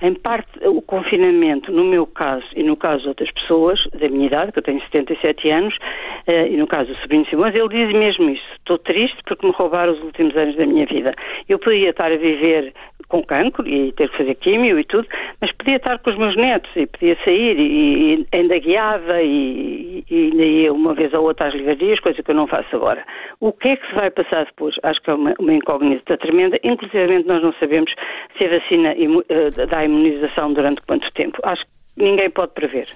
Em 0.02 0.14
parte, 0.14 0.48
o 0.66 0.82
confinamento, 0.82 1.74
no 1.74 1.84
meu 1.84 2.08
caso 2.08 2.46
e 2.56 2.64
no 2.64 2.78
caso 2.78 3.02
de 3.02 3.10
outras 3.10 3.30
pessoas 3.32 3.86
da 4.00 4.08
minha 4.08 4.28
idade, 4.28 4.54
que 4.54 4.60
eu 4.60 4.64
tenho 4.64 4.82
77 4.82 5.52
anos, 5.52 5.76
uh, 5.76 6.48
e 6.50 6.56
no 6.56 6.68
caso 6.68 6.94
do 6.94 6.98
sobrinho 7.00 7.26
Simões, 7.26 7.54
ele 7.54 7.68
diz 7.68 7.92
mesmo 7.94 8.30
isso. 8.30 8.54
Estou 8.58 8.78
triste 8.78 9.18
porque 9.26 9.46
me 9.46 9.52
roubaram 9.52 9.94
os 9.94 10.02
últimos 10.02 10.36
anos 10.38 10.56
da 10.56 10.66
minha 10.66 10.86
vida. 10.86 11.14
Eu 11.50 11.60
podia 11.60 11.90
estar 11.90 12.12
a 12.12 12.16
viver 12.16 12.74
com 13.10 13.24
cancro 13.24 13.68
e 13.68 13.92
ter 13.94 14.10
que 14.10 14.18
fazer 14.18 14.36
químio 14.36 14.80
e 14.80 14.84
tudo, 14.86 15.08
mas 15.42 15.52
podia 15.52 15.76
estar 15.78 16.00
com 16.00 16.12
os 16.12 16.18
meus 16.18 16.36
netos 16.38 16.72
e 16.76 16.86
podia 16.86 17.18
sair 17.26 17.60
e, 17.60 18.14
e 18.14 18.28
ainda 18.32 18.60
guiava 18.60 19.22
e, 19.22 20.04
e 20.10 20.16
ainda 20.16 20.46
ia 20.46 20.72
uma 20.72 20.94
vez 20.94 21.14
ou 21.14 21.24
outra 21.24 21.48
às 21.48 21.54
livrarias, 21.54 22.00
coisa 22.00 22.22
que 22.24 22.32
eu 22.32 22.36
não 22.36 22.48
faço 22.48 22.76
agora. 22.76 23.04
O 23.40 23.52
que 23.52 23.70
é 23.70 23.76
que 23.76 23.88
se 23.88 23.96
vai 23.96 24.12
passar 24.12 24.46
depois? 24.46 24.76
Acho 24.84 25.02
que 25.02 25.10
é 25.10 25.14
uma, 25.14 25.34
uma 25.40 25.54
incógnita 25.54 26.18
tremenda. 26.18 26.58
Inclusive, 26.64 27.24
nós 27.24 27.42
não 27.42 27.54
sabemos 27.60 27.92
se 28.38 28.46
a 28.46 28.60
vacina 28.60 28.94
uh, 28.94 29.68
dá 29.68 29.84
imunização 29.84 30.54
durante 30.54 30.82
quanto 30.84 31.12
tempo. 31.14 31.40
Acho 31.44 31.64
que 31.64 32.04
ninguém 32.04 32.30
pode 32.30 32.54
prever. 32.54 32.88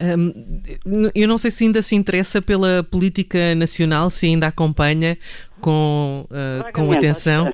Um, 0.00 0.60
eu 1.14 1.26
não 1.26 1.38
sei 1.38 1.50
se 1.50 1.64
ainda 1.64 1.80
se 1.80 1.94
interessa 1.94 2.42
pela 2.42 2.84
política 2.84 3.54
nacional, 3.54 4.10
se 4.10 4.26
ainda 4.26 4.46
acompanha 4.46 5.16
com, 5.60 6.26
uh, 6.30 6.72
com 6.72 6.90
atenção. 6.92 7.52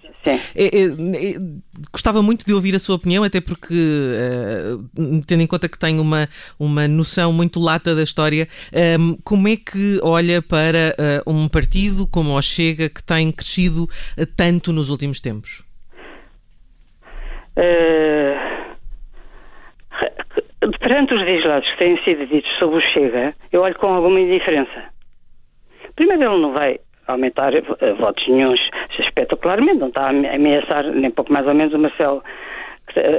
Gostava 1.91 2.23
muito 2.23 2.45
de 2.45 2.53
ouvir 2.53 2.75
a 2.75 2.79
sua 2.79 2.97
opinião, 2.97 3.25
até 3.25 3.41
porque, 3.41 3.75
uh, 3.75 5.23
tendo 5.27 5.43
em 5.43 5.47
conta 5.47 5.69
que 5.69 5.79
tem 5.79 5.99
uma, 6.01 6.29
uma 6.59 6.87
noção 6.87 7.33
muito 7.33 7.61
lata 7.61 7.95
da 7.95 8.03
história, 8.03 8.49
um, 8.99 9.17
como 9.25 9.49
é 9.49 9.57
que 9.57 9.99
olha 10.03 10.43
para 10.43 10.95
uh, 11.27 11.31
um 11.31 11.49
partido 11.49 12.07
como 12.07 12.37
o 12.37 12.43
Chega, 12.43 12.89
que 12.89 13.03
tem 13.03 13.31
crescido 13.33 13.89
tanto 14.37 14.73
nos 14.73 14.89
últimos 14.89 15.21
tempos? 15.21 15.65
perante 20.81 21.15
os 21.15 21.25
dislados 21.25 21.69
que 21.71 21.79
têm 21.79 22.03
sido 22.03 22.27
ditos 22.27 22.51
sobre 22.59 22.79
o 22.79 22.81
Chega, 22.81 23.35
eu 23.53 23.61
olho 23.61 23.75
com 23.75 23.87
alguma 23.89 24.19
indiferença. 24.21 24.85
Primeiro, 25.95 26.23
ele 26.23 26.41
não 26.41 26.53
vai 26.53 26.79
aumentar 27.07 27.55
uh, 27.55 27.95
votos 27.99 28.27
nenhums 28.29 28.61
espetacularmente, 28.99 29.79
não 29.79 29.89
está 29.89 30.07
a 30.07 30.11
ameaçar 30.11 30.85
nem 30.85 31.11
pouco 31.11 31.33
mais 31.33 31.47
ou 31.47 31.55
menos 31.55 31.75
o 31.75 31.79
Marcelo 31.79 32.23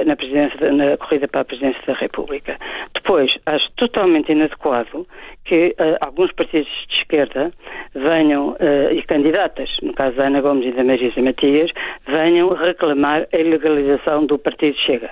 na, 0.06 0.16
presidência, 0.16 0.72
na 0.72 0.96
corrida 0.96 1.26
para 1.28 1.40
a 1.40 1.44
presidência 1.44 1.80
da 1.86 1.94
República. 1.94 2.56
Depois, 2.94 3.36
acho 3.46 3.70
totalmente 3.76 4.30
inadequado 4.30 5.06
que 5.44 5.74
uh, 5.78 5.96
alguns 6.00 6.32
partidos 6.32 6.70
de 6.88 6.96
esquerda 6.96 7.52
venham, 7.94 8.50
uh, 8.50 8.92
e 8.92 9.02
candidatas, 9.02 9.70
no 9.82 9.92
caso 9.92 10.16
da 10.16 10.26
Ana 10.26 10.40
Gomes 10.40 10.66
e 10.66 10.72
da 10.72 10.84
Marisa 10.84 11.20
Matias, 11.20 11.70
venham 12.06 12.50
reclamar 12.50 13.26
a 13.32 13.36
ilegalização 13.36 14.26
do 14.26 14.38
Partido 14.38 14.76
Chega. 14.78 15.10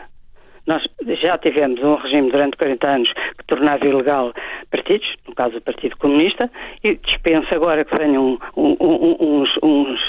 Nós 0.67 0.83
já 1.21 1.37
tivemos 1.39 1.83
um 1.83 1.97
regime 1.97 2.31
durante 2.31 2.57
40 2.57 2.87
anos 2.87 3.13
que 3.13 3.45
tornava 3.47 3.87
ilegal 3.87 4.33
partidos, 4.71 5.07
no 5.27 5.35
caso 5.35 5.59
o 5.59 5.61
Partido 5.61 5.97
Comunista, 5.97 6.51
e 6.85 6.95
dispensa 6.95 7.55
agora 7.55 7.85
que 7.85 7.97
venham 7.97 8.39
um, 8.57 8.77
um, 8.81 9.17
uns, 9.21 9.51
uns, 9.63 10.01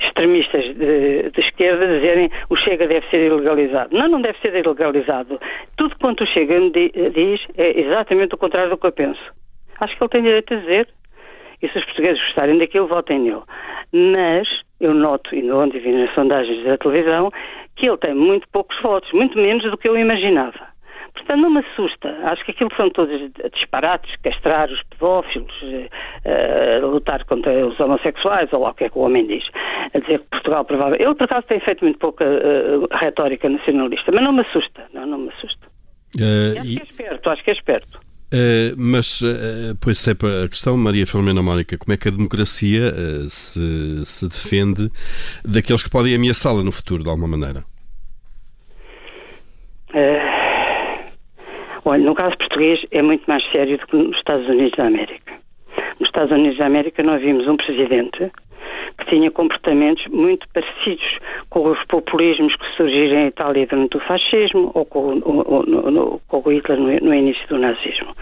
extremistas 0.00 0.64
de, 0.76 1.30
de, 1.30 1.40
esquerda 1.40 1.86
dizerem 1.86 2.30
o 2.50 2.56
Chega 2.56 2.86
deve 2.86 3.08
ser 3.08 3.26
ilegalizado. 3.26 3.96
Não, 3.96 4.08
não 4.08 4.20
deve 4.20 4.38
ser 4.40 4.54
ilegalizado. 4.54 5.40
Tudo 5.76 5.96
quanto 6.00 6.24
o 6.24 6.26
Chega 6.26 6.58
diz 6.70 7.40
é 7.56 7.80
exatamente 7.80 8.34
o 8.34 8.38
contrário 8.38 8.70
do 8.70 8.78
que 8.78 8.86
eu 8.86 8.92
penso. 8.92 9.22
Acho 9.80 9.96
que 9.96 10.02
ele 10.02 10.10
tem 10.10 10.22
direito 10.22 10.54
a 10.54 10.56
dizer. 10.56 10.88
E 11.62 11.68
se 11.68 11.78
os 11.78 11.84
portugueses 11.84 12.20
gostarem 12.20 12.58
daquilo, 12.58 12.86
votem 12.86 13.18
nele. 13.20 13.42
Mas 13.92 14.46
eu 14.80 14.92
noto, 14.92 15.34
e 15.34 15.50
onde 15.50 15.78
vi 15.78 15.92
nas 15.92 16.12
sondagens 16.14 16.62
da 16.64 16.76
televisão, 16.76 17.30
que 17.76 17.88
ele 17.88 17.98
tem 17.98 18.14
muito 18.14 18.48
poucos 18.50 18.80
votos, 18.82 19.10
muito 19.12 19.36
menos 19.38 19.62
do 19.70 19.76
que 19.76 19.88
eu 19.88 19.96
imaginava. 19.96 20.74
Portanto, 21.14 21.40
não 21.40 21.50
me 21.50 21.60
assusta. 21.60 22.08
Acho 22.24 22.44
que 22.44 22.50
aquilo 22.50 22.70
são 22.76 22.90
todos 22.90 23.30
disparates, 23.54 24.14
castrar 24.22 24.68
os 24.68 24.82
pedófilos, 24.84 25.54
uh, 25.62 26.86
lutar 26.86 27.24
contra 27.24 27.66
os 27.66 27.78
homossexuais, 27.78 28.52
ou 28.52 28.62
lá 28.62 28.70
o 28.70 28.74
que 28.74 28.84
é 28.84 28.90
que 28.90 28.98
o 28.98 29.02
homem 29.02 29.26
diz. 29.26 29.44
A 29.94 29.98
dizer 30.00 30.18
que 30.18 30.26
Portugal 30.26 30.64
provavelmente... 30.64 31.04
Ele, 31.04 31.14
por 31.14 31.24
acaso, 31.24 31.46
tem 31.46 31.60
feito 31.60 31.84
muito 31.84 31.98
pouca 31.98 32.24
uh, 32.24 32.88
retórica 32.90 33.48
nacionalista, 33.48 34.10
mas 34.12 34.24
não 34.24 34.32
me 34.32 34.40
assusta. 34.40 34.84
Não, 34.92 35.06
não 35.06 35.18
me 35.18 35.28
assusta. 35.30 35.66
Uh, 36.18 36.58
acho 36.58 36.68
e... 36.68 36.76
que 36.76 36.80
é 36.80 36.84
esperto, 36.84 37.30
acho 37.30 37.44
que 37.44 37.50
é 37.50 37.54
esperto. 37.54 38.03
Uh, 38.34 38.74
mas, 38.76 39.20
uh, 39.20 39.78
pois 39.80 39.96
sempre 39.96 40.26
a 40.44 40.48
questão, 40.48 40.76
Maria 40.76 41.06
Filomena 41.06 41.40
Mónica, 41.40 41.78
como 41.78 41.92
é 41.92 41.96
que 41.96 42.08
a 42.08 42.10
democracia 42.10 42.92
uh, 42.92 43.30
se, 43.30 44.04
se 44.04 44.28
defende 44.28 44.90
daqueles 45.44 45.84
que 45.84 45.90
podem 45.90 46.16
ameaçá-la 46.16 46.64
no 46.64 46.72
futuro, 46.72 47.04
de 47.04 47.08
alguma 47.08 47.28
maneira? 47.28 47.62
olha, 51.84 52.02
no 52.02 52.16
caso 52.16 52.36
português 52.36 52.80
é 52.90 53.00
muito 53.00 53.22
mais 53.28 53.44
sério 53.52 53.78
do 53.78 53.86
que 53.86 53.96
nos 53.96 54.16
Estados 54.16 54.48
Unidos 54.48 54.72
da 54.76 54.86
América. 54.86 55.32
Nos 56.00 56.08
Estados 56.08 56.32
Unidos 56.32 56.58
da 56.58 56.66
América 56.66 57.00
nós 57.04 57.22
vimos 57.22 57.46
um 57.46 57.56
presidente 57.56 58.32
que 58.98 59.06
tinha 59.06 59.30
comportamentos 59.30 60.04
muito 60.08 60.48
parecidos 60.52 61.18
com 61.54 61.70
os 61.70 61.78
populismos 61.84 62.52
que 62.56 62.66
surgiram 62.76 63.16
em 63.16 63.26
Itália 63.28 63.64
durante 63.64 63.96
o 63.96 64.00
fascismo 64.00 64.72
ou 64.74 64.84
com, 64.84 65.18
o, 65.18 66.20
com 66.26 66.42
o 66.44 66.52
Hitler 66.52 66.80
no, 66.80 66.88
no, 66.98 67.14
início 67.14 67.46
do 67.46 67.58
nazismo. 67.58 68.12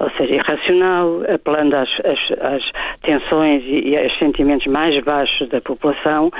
Ou 0.00 0.10
seja, 0.10 0.34
irracional, 0.34 1.22
apelando 1.32 1.76
às, 1.76 1.88
às, 2.00 2.38
às 2.40 2.62
tensões 3.02 3.62
e, 3.62 3.90
e 3.90 3.96
aos 3.96 4.18
sentimentos 4.18 4.66
mais 4.66 5.00
baixos 5.04 5.48
da 5.50 5.60
população 5.60 6.32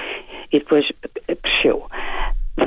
e 0.53 0.59
depois 0.59 0.85
cresceu. 1.41 1.87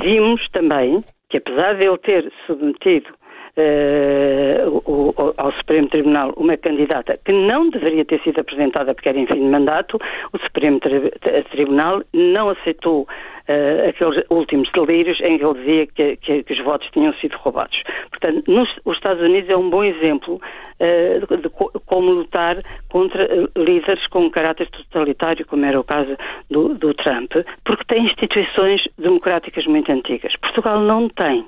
Vimos 0.00 0.40
também 0.50 1.04
que 1.28 1.36
apesar 1.36 1.74
de 1.74 1.84
ele 1.84 1.98
ter 1.98 2.32
submetido 2.46 3.10
uh, 3.58 4.82
o, 4.86 5.34
ao 5.36 5.52
Supremo 5.52 5.88
Tribunal 5.88 6.32
uma 6.38 6.56
candidata 6.56 7.18
que 7.22 7.32
não 7.32 7.68
deveria 7.68 8.06
ter 8.06 8.18
sido 8.22 8.40
apresentada 8.40 8.94
porque 8.94 9.10
era 9.10 9.18
em 9.18 9.26
fim 9.26 9.34
de 9.34 9.50
mandato, 9.50 9.98
o 10.32 10.38
Supremo 10.38 10.80
Tri 10.80 11.12
Tribunal 11.50 12.02
não 12.14 12.48
aceitou 12.48 13.06
uh, 13.48 13.88
aqueles 13.88 14.24
últimos 14.30 14.70
delírios 14.72 15.20
em 15.20 15.38
que 15.38 15.44
ele 15.44 15.54
dizia 15.54 15.86
que, 15.86 16.16
que, 16.16 16.42
que, 16.44 16.52
os 16.52 16.64
votos 16.64 16.88
tinham 16.92 17.12
sido 17.14 17.36
roubados. 17.36 17.82
Portanto, 18.10 18.50
nos, 18.50 18.68
os 18.84 18.96
Estados 18.96 19.22
Unidos 19.22 19.50
é 19.50 19.56
um 19.56 19.70
bom 19.70 19.84
exemplo 19.84 20.34
uh, 20.80 21.36
de, 21.36 21.48
como 21.86 22.10
lutar 22.10 22.56
contra 22.88 23.28
líderes 23.56 24.06
com 24.08 24.30
caráter 24.30 24.68
totalitário, 24.70 25.46
como 25.46 25.64
era 25.64 25.78
o 25.78 25.84
caso 25.84 26.16
do, 26.50 26.74
do 26.74 26.94
Trump, 26.94 27.32
porque 27.64 27.84
tem 27.86 28.04
instituições 28.04 28.82
democráticas 28.98 29.66
muito 29.66 29.90
antigas. 29.90 30.34
Portugal 30.36 30.80
não 30.80 31.08
tem 31.08 31.46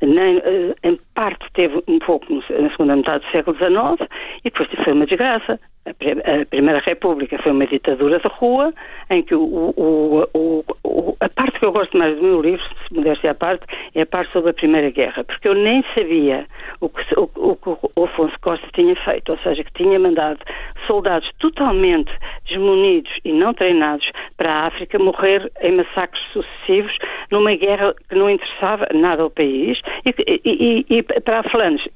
nem, 0.00 0.38
eh, 0.38 0.74
em 0.82 0.98
parte 1.14 1.46
teve 1.52 1.82
um 1.86 1.98
pouco 1.98 2.26
na 2.32 2.70
segunda 2.70 2.96
metade 2.96 3.24
do 3.24 3.30
século 3.30 3.56
XIX 3.56 4.08
e 4.44 4.50
depois 4.50 4.68
foi 4.84 4.92
uma 4.92 5.06
desgraça. 5.06 5.58
A 5.86 6.46
Primeira 6.46 6.80
República 6.80 7.36
foi 7.42 7.52
uma 7.52 7.66
ditadura 7.66 8.18
de 8.18 8.28
rua 8.28 8.72
em 9.10 9.22
que 9.22 9.34
o, 9.34 9.74
o, 9.76 10.24
o, 10.32 11.16
a 11.20 11.28
parte 11.28 11.58
que 11.58 11.64
eu 11.64 11.72
gosto 11.72 11.96
mais 11.96 12.16
do 12.16 12.22
meu 12.22 12.40
livro, 12.40 12.62
se 12.88 12.94
modéstia 12.94 13.32
à 13.32 13.34
parte, 13.34 13.66
é 13.94 14.00
a 14.00 14.06
parte 14.06 14.32
sobre 14.32 14.50
a 14.50 14.54
Primeira 14.54 14.90
Guerra, 14.90 15.24
porque 15.24 15.46
eu 15.46 15.54
nem 15.54 15.84
sabia 15.94 16.46
o 16.80 16.88
que 16.88 17.02
o, 17.18 17.58
o 17.96 18.04
Afonso 18.04 18.34
Costa 18.40 18.66
tinha 18.74 18.96
feito, 18.96 19.30
ou 19.30 19.38
seja, 19.38 19.62
que 19.62 19.72
tinha 19.74 19.98
mandado 19.98 20.38
soldados 20.86 21.30
totalmente 21.38 22.10
desmunidos 22.46 23.12
e 23.24 23.32
não 23.32 23.52
treinados 23.52 24.10
para 24.36 24.52
a 24.52 24.66
África 24.66 24.98
morrer 24.98 25.52
em 25.60 25.72
massacres 25.72 26.22
sucessivos 26.32 26.96
numa 27.34 27.54
guerra 27.56 27.92
que 28.08 28.14
não 28.14 28.30
interessava 28.30 28.86
nada 28.94 29.24
ao 29.24 29.30
país 29.30 29.80
e, 30.06 30.14
e, 30.44 30.86
e, 30.88 30.98
e 30.98 31.02
para 31.02 31.40
a 31.40 31.44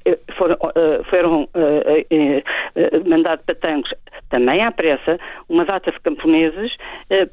eh, 0.05 0.19
foram, 0.37 0.57
eh, 0.75 1.01
foram 1.09 1.43
uh, 1.43 3.09
mandados 3.09 3.45
para 3.45 3.55
tanques 3.55 3.93
também 4.29 4.61
à 4.61 4.71
pressa 4.71 5.17
uma 5.47 5.63
data 5.63 5.91
de 5.91 5.99
camponeses 6.01 6.75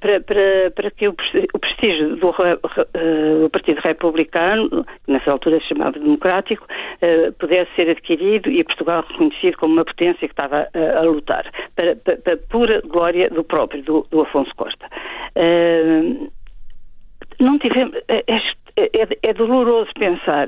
para, 0.01 0.21
para, 0.21 0.71
para 0.75 0.90
que 0.90 1.09
o, 1.09 1.14
prestígio 1.59 2.16
do, 2.16 2.33
do, 2.33 3.51
Partido 3.51 3.81
Republicano, 3.81 4.85
que 5.05 5.12
nessa 5.12 5.31
altura 5.31 5.61
se 5.61 5.69
chamava 5.69 5.99
Democrático, 5.99 6.66
pudesse 7.38 7.71
ser 7.75 7.90
adquirido 7.90 8.51
e 8.51 8.64
Portugal 8.64 9.05
reconhecido 9.09 9.59
como 9.59 9.75
uma 9.75 9.85
potência 9.85 10.27
que 10.27 10.33
estava 10.33 10.69
a 10.75 11.01
lutar 11.03 11.45
para, 11.75 11.97
para, 11.97 12.16
para 12.16 12.37
pura 12.49 12.81
glória 12.87 13.29
do 13.29 13.45
próprio, 13.45 13.83
do, 13.83 14.07
do 14.11 14.23
Afonso 14.23 14.55
Costa. 14.57 14.87
Uh, 15.37 16.31
não 17.40 17.59
tivemos. 17.59 17.96
É, 18.09 18.25
é, 18.27 18.40
é, 18.77 19.09
é 19.22 19.35
doloroso 19.35 19.90
pensar 19.99 20.46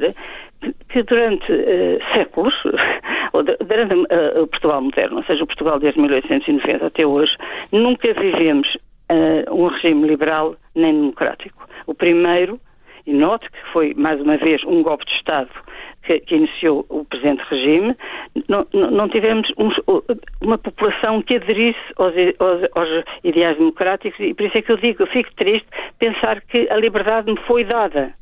que, 0.88 1.02
durante 1.02 1.50
uh, 1.52 1.98
séculos, 2.14 2.54
ou 3.32 3.42
durante 3.42 3.94
uh, 3.94 4.42
o 4.42 4.46
Portugal 4.46 4.82
moderno, 4.82 5.16
ou 5.18 5.24
seja, 5.24 5.44
o 5.44 5.46
Portugal 5.46 5.78
desde 5.78 6.00
1890 6.00 6.86
até 6.86 7.06
hoje, 7.06 7.34
nunca 7.72 8.12
vivemos 8.12 8.68
uh, 9.10 9.54
um 9.54 9.68
regime 9.68 10.06
liberal 10.06 10.56
nem 10.74 10.92
democrático. 10.92 11.66
O 11.86 11.94
primeiro, 11.94 12.60
e 13.06 13.12
note 13.12 13.50
que 13.50 13.72
foi 13.72 13.94
mais 13.94 14.20
uma 14.20 14.36
vez 14.36 14.62
um 14.64 14.82
golpe 14.82 15.06
de 15.06 15.12
Estado 15.12 15.50
que, 16.02 16.20
que 16.20 16.36
iniciou 16.36 16.86
o 16.88 17.04
presente 17.04 17.42
regime, 17.48 17.96
não, 18.48 18.66
não 18.72 19.08
tivemos 19.08 19.48
um, 19.58 19.70
uma 20.40 20.58
população 20.58 21.22
que 21.22 21.36
aderisse 21.36 21.78
aos, 21.96 22.14
aos, 22.38 22.62
aos, 22.74 23.04
ideais 23.24 23.58
democráticos 23.58 24.18
e 24.20 24.34
por 24.34 24.46
isso 24.46 24.58
é 24.58 24.62
que 24.62 24.72
eu 24.72 24.76
digo, 24.76 25.02
eu 25.02 25.06
fico 25.08 25.34
triste 25.34 25.66
pensar 25.98 26.40
que 26.40 26.68
a 26.70 26.76
liberdade 26.76 27.30
me 27.30 27.38
foi 27.46 27.64
dada. 27.64 28.14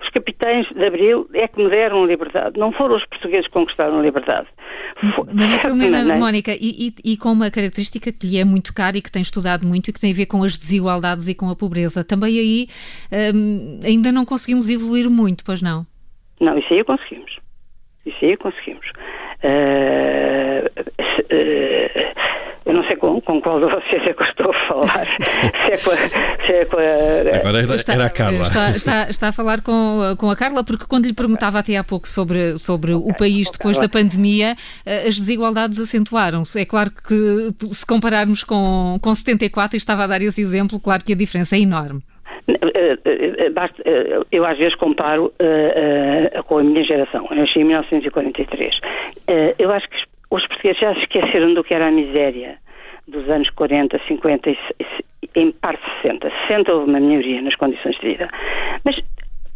Os 0.00 0.10
capitães 0.10 0.66
de 0.72 0.86
Abril 0.86 1.28
é 1.34 1.48
que 1.48 1.60
me 1.60 1.68
deram 1.68 2.04
a 2.04 2.06
liberdade, 2.06 2.58
não 2.58 2.72
foram 2.72 2.96
os 2.96 3.04
portugueses 3.06 3.46
que 3.46 3.52
conquistaram 3.52 3.98
a 3.98 4.02
liberdade. 4.02 4.46
Maria 5.32 5.58
Filomena, 5.58 6.14
Mónica, 6.16 6.52
e, 6.52 6.88
e, 7.04 7.12
e, 7.12 7.16
com 7.16 7.32
uma 7.32 7.50
característica 7.50 8.12
que 8.12 8.26
lhe 8.26 8.38
é 8.38 8.44
muito 8.44 8.72
cara 8.72 8.96
e 8.96 9.02
que 9.02 9.10
tem 9.10 9.22
estudado 9.22 9.66
muito 9.66 9.90
e 9.90 9.92
que 9.92 10.00
tem 10.00 10.12
a 10.12 10.14
ver 10.14 10.26
com 10.26 10.44
as 10.44 10.56
desigualdades 10.56 11.26
e 11.26 11.34
com 11.34 11.50
a 11.50 11.56
pobreza, 11.56 12.04
também 12.04 12.38
aí 12.38 12.68
hum, 13.34 13.80
ainda 13.84 14.12
não 14.12 14.24
conseguimos 14.24 14.70
evoluir 14.70 15.10
muito, 15.10 15.44
pois 15.44 15.60
não? 15.60 15.84
Não, 16.40 16.58
isso 16.58 16.72
aí 16.72 16.84
conseguimos. 16.84 17.38
Isso 18.06 18.24
aí 18.24 18.36
conseguimos. 18.36 18.86
Uh, 19.44 20.66
uh, 20.84 22.08
eu 22.68 22.74
não 22.74 22.84
sei 22.84 22.96
com, 22.96 23.18
com 23.22 23.40
qual 23.40 23.58
de 23.60 23.66
vocês 23.66 24.06
é 24.06 24.12
que 24.12 24.22
eu 24.22 24.26
estou 24.26 24.50
a 24.50 24.68
falar. 24.68 25.06
se, 25.66 25.72
é 25.72 25.78
com 25.78 25.90
a, 25.90 25.96
se 26.46 26.52
é 26.52 26.64
com 26.66 26.76
a... 26.76 27.36
Agora 27.38 27.62
era, 27.62 27.74
está, 27.76 27.94
era 27.94 28.06
a 28.06 28.10
Carla. 28.10 28.42
Está, 28.42 28.70
está, 28.72 29.08
está, 29.08 29.28
a 29.28 29.32
falar 29.32 29.62
com, 29.62 30.14
com 30.18 30.30
a 30.30 30.36
Carla, 30.36 30.62
porque 30.62 30.84
quando 30.86 31.06
lhe 31.06 31.14
perguntava 31.14 31.58
até 31.58 31.78
há 31.78 31.82
pouco 31.82 32.06
sobre, 32.06 32.58
sobre 32.58 32.92
okay, 32.92 33.10
o 33.10 33.16
país 33.16 33.50
depois 33.50 33.78
okay. 33.78 33.88
da 33.88 33.90
pandemia, 33.90 34.54
eh, 34.84 35.08
as 35.08 35.16
desigualdades 35.16 35.80
acentuaram-se. 35.80 36.60
É 36.60 36.66
claro 36.66 36.90
que 36.90 37.54
se 37.70 37.86
compararmos 37.86 38.44
com, 38.44 38.98
com 39.00 39.14
74, 39.14 39.74
e 39.74 39.78
estava 39.78 40.04
a 40.04 40.06
dar 40.06 40.20
esse 40.20 40.42
exemplo, 40.42 40.78
claro 40.78 41.02
que 41.02 41.14
a 41.14 41.16
diferença 41.16 41.56
é 41.56 41.60
enorme. 41.60 42.02
Eh, 42.48 42.98
eh, 43.04 43.50
eh, 43.84 44.20
eu 44.32 44.44
às 44.46 44.56
vezes 44.56 44.74
comparo 44.76 45.32
com 46.46 46.58
a 46.58 46.62
minha 46.62 46.82
geração. 46.82 47.26
Eu 47.30 47.36
nasci 47.36 47.58
em 47.58 47.64
1943. 47.64 48.80
Eu 49.58 49.70
acho 49.70 49.88
que 49.88 49.96
os 50.30 50.46
portugueses 50.46 50.80
já 50.80 50.94
se 50.94 51.00
esqueceram 51.00 51.54
do 51.54 51.62
que 51.62 51.74
era 51.74 51.88
a 51.88 51.90
miséria 51.90 52.56
dos 53.06 53.28
anos 53.28 53.50
40, 53.50 54.00
50 54.06 54.50
e 54.50 54.56
em 55.34 55.52
parte 55.52 55.82
60. 56.02 56.30
60 56.48 56.72
houve 56.72 56.90
uma 56.90 57.00
melhoria 57.00 57.42
nas 57.42 57.54
condições 57.54 57.96
de 57.96 58.08
vida. 58.08 58.28
Mas 58.84 58.96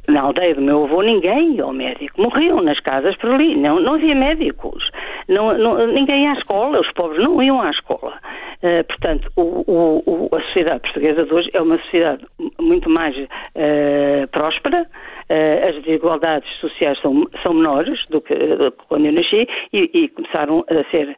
na 0.08 0.22
aldeia 0.22 0.54
do 0.54 0.60
meu 0.60 0.84
avô 0.84 1.02
ninguém 1.02 1.54
ia 1.54 1.64
ao 1.64 1.72
médico. 1.72 2.20
Morriam 2.20 2.60
nas 2.62 2.80
casas 2.80 3.16
por 3.16 3.30
ali. 3.30 3.56
Não, 3.56 3.80
não 3.80 3.94
havia 3.94 4.14
médicos. 4.14 4.90
Não, 5.28 5.56
não, 5.56 5.86
ninguém 5.86 6.24
ia 6.24 6.30
à 6.30 6.34
escola. 6.34 6.80
Os 6.80 6.92
pobres 6.92 7.22
não 7.22 7.42
iam 7.42 7.60
à 7.60 7.70
escola. 7.70 8.18
Uh, 8.62 8.84
portanto, 8.86 9.28
o, 9.36 10.02
o, 10.06 10.36
a 10.36 10.40
sociedade 10.42 10.82
portuguesa 10.82 11.24
de 11.24 11.34
hoje 11.34 11.50
é 11.52 11.60
uma 11.60 11.78
sociedade 11.78 12.24
muito 12.60 12.88
mais 12.88 13.16
uh, 13.16 14.28
próspera, 14.30 14.82
uh, 14.82 15.68
as 15.68 15.82
desigualdades 15.82 16.48
sociais 16.60 16.96
são, 17.00 17.26
são 17.42 17.54
menores 17.54 17.98
do 18.08 18.20
que, 18.20 18.34
do 18.34 18.70
que 18.70 18.86
quando 18.86 19.06
eu 19.06 19.12
nasci 19.12 19.48
e, 19.72 19.90
e 19.92 20.08
começaram 20.10 20.64
a 20.70 20.90
ser, 20.92 21.16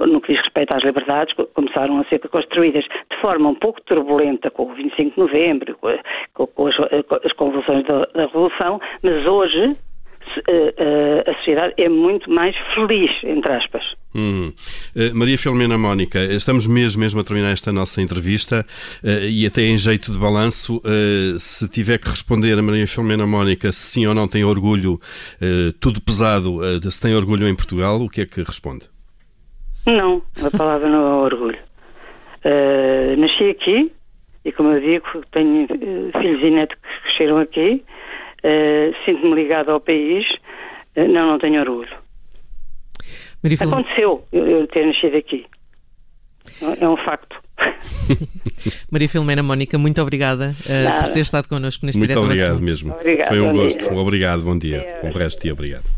no 0.00 0.20
que 0.20 0.34
diz 0.34 0.42
respeito 0.42 0.74
às 0.74 0.82
liberdades, 0.82 1.34
começaram 1.54 1.98
a 1.98 2.04
ser 2.04 2.18
construídas 2.28 2.84
de 2.84 3.16
forma 3.22 3.48
um 3.48 3.54
pouco 3.54 3.80
turbulenta 3.82 4.50
com 4.50 4.64
o 4.64 4.74
25 4.74 5.14
de 5.14 5.18
novembro, 5.18 5.78
com, 6.34 6.46
com, 6.46 6.66
as, 6.66 6.76
com 6.76 7.14
as, 7.24 7.32
convulsões 7.32 7.84
da, 7.86 8.04
da 8.14 8.26
Revolução, 8.26 8.78
mas 9.02 9.26
hoje 9.26 9.72
a 11.26 11.34
sociedade 11.38 11.74
é 11.76 11.88
muito 11.88 12.30
mais 12.30 12.54
feliz, 12.74 13.10
entre 13.24 13.52
aspas. 13.52 13.82
Hum. 14.14 14.52
Uh, 14.96 15.14
Maria 15.14 15.36
Filomena 15.36 15.76
Mónica, 15.76 16.22
estamos 16.24 16.66
mesmo, 16.66 17.00
mesmo 17.00 17.20
a 17.20 17.24
terminar 17.24 17.52
esta 17.52 17.72
nossa 17.72 18.00
entrevista 18.00 18.64
e 19.02 19.46
até 19.46 19.62
em 19.62 19.76
jeito 19.76 20.12
de 20.12 20.18
balanço, 20.18 20.80
se 21.38 21.68
tiver 21.68 21.98
que 21.98 22.08
responder 22.08 22.58
a 22.58 22.62
Maria 22.62 22.86
Filomena 22.86 23.26
Mónica 23.26 23.70
se 23.72 23.92
sim 23.92 24.06
ou 24.06 24.14
não 24.14 24.26
tem 24.26 24.44
orgulho, 24.44 25.00
tudo 25.80 26.00
pesado, 26.00 26.60
se 26.90 27.00
tem 27.00 27.14
orgulho 27.14 27.46
em 27.46 27.54
Portugal, 27.54 28.00
o 28.00 28.08
que 28.08 28.22
é 28.22 28.26
que 28.26 28.40
responde? 28.42 28.88
Não, 29.86 30.22
a 30.42 30.56
palavra 30.56 30.88
não 30.88 31.06
é 31.06 31.24
orgulho. 31.24 31.58
nasci 33.18 33.50
aqui 33.50 33.92
e, 34.44 34.52
como 34.52 34.70
eu 34.72 34.80
digo, 34.80 35.06
tenho 35.32 35.66
filhos 35.66 36.42
e 36.42 36.50
netos 36.50 36.78
que 36.80 37.02
cresceram 37.02 37.38
aqui, 37.38 37.84
sinto-me 39.04 39.34
ligado 39.34 39.70
ao 39.70 39.80
país, 39.80 40.26
não, 40.96 41.28
não 41.28 41.38
tenho 41.38 41.60
orgulho. 41.60 41.96
Aconteceu 43.60 44.24
eu 44.32 44.66
ter 44.66 44.86
nascido 44.86 45.16
aqui. 45.16 45.46
É 46.80 46.88
um 46.88 46.96
facto. 46.96 47.36
Maria 48.90 49.08
Filomena 49.08 49.42
Mónica, 49.42 49.78
muito 49.78 50.00
obrigada 50.00 50.54
uh, 50.60 51.04
por 51.04 51.12
ter 51.12 51.20
estado 51.20 51.48
connosco 51.48 51.84
neste 51.86 51.98
Muito 51.98 52.18
obrigado 52.18 52.54
assunto. 52.54 52.64
mesmo. 52.64 52.94
Obrigado, 52.94 53.28
Foi 53.28 53.40
um 53.40 53.52
gosto. 53.52 53.88
Dia. 53.88 53.98
Obrigado, 53.98 54.42
bom 54.42 54.58
dia. 54.58 54.98
Bom 55.02 55.10
resto 55.10 55.42
dia, 55.42 55.52
obrigado. 55.52 55.97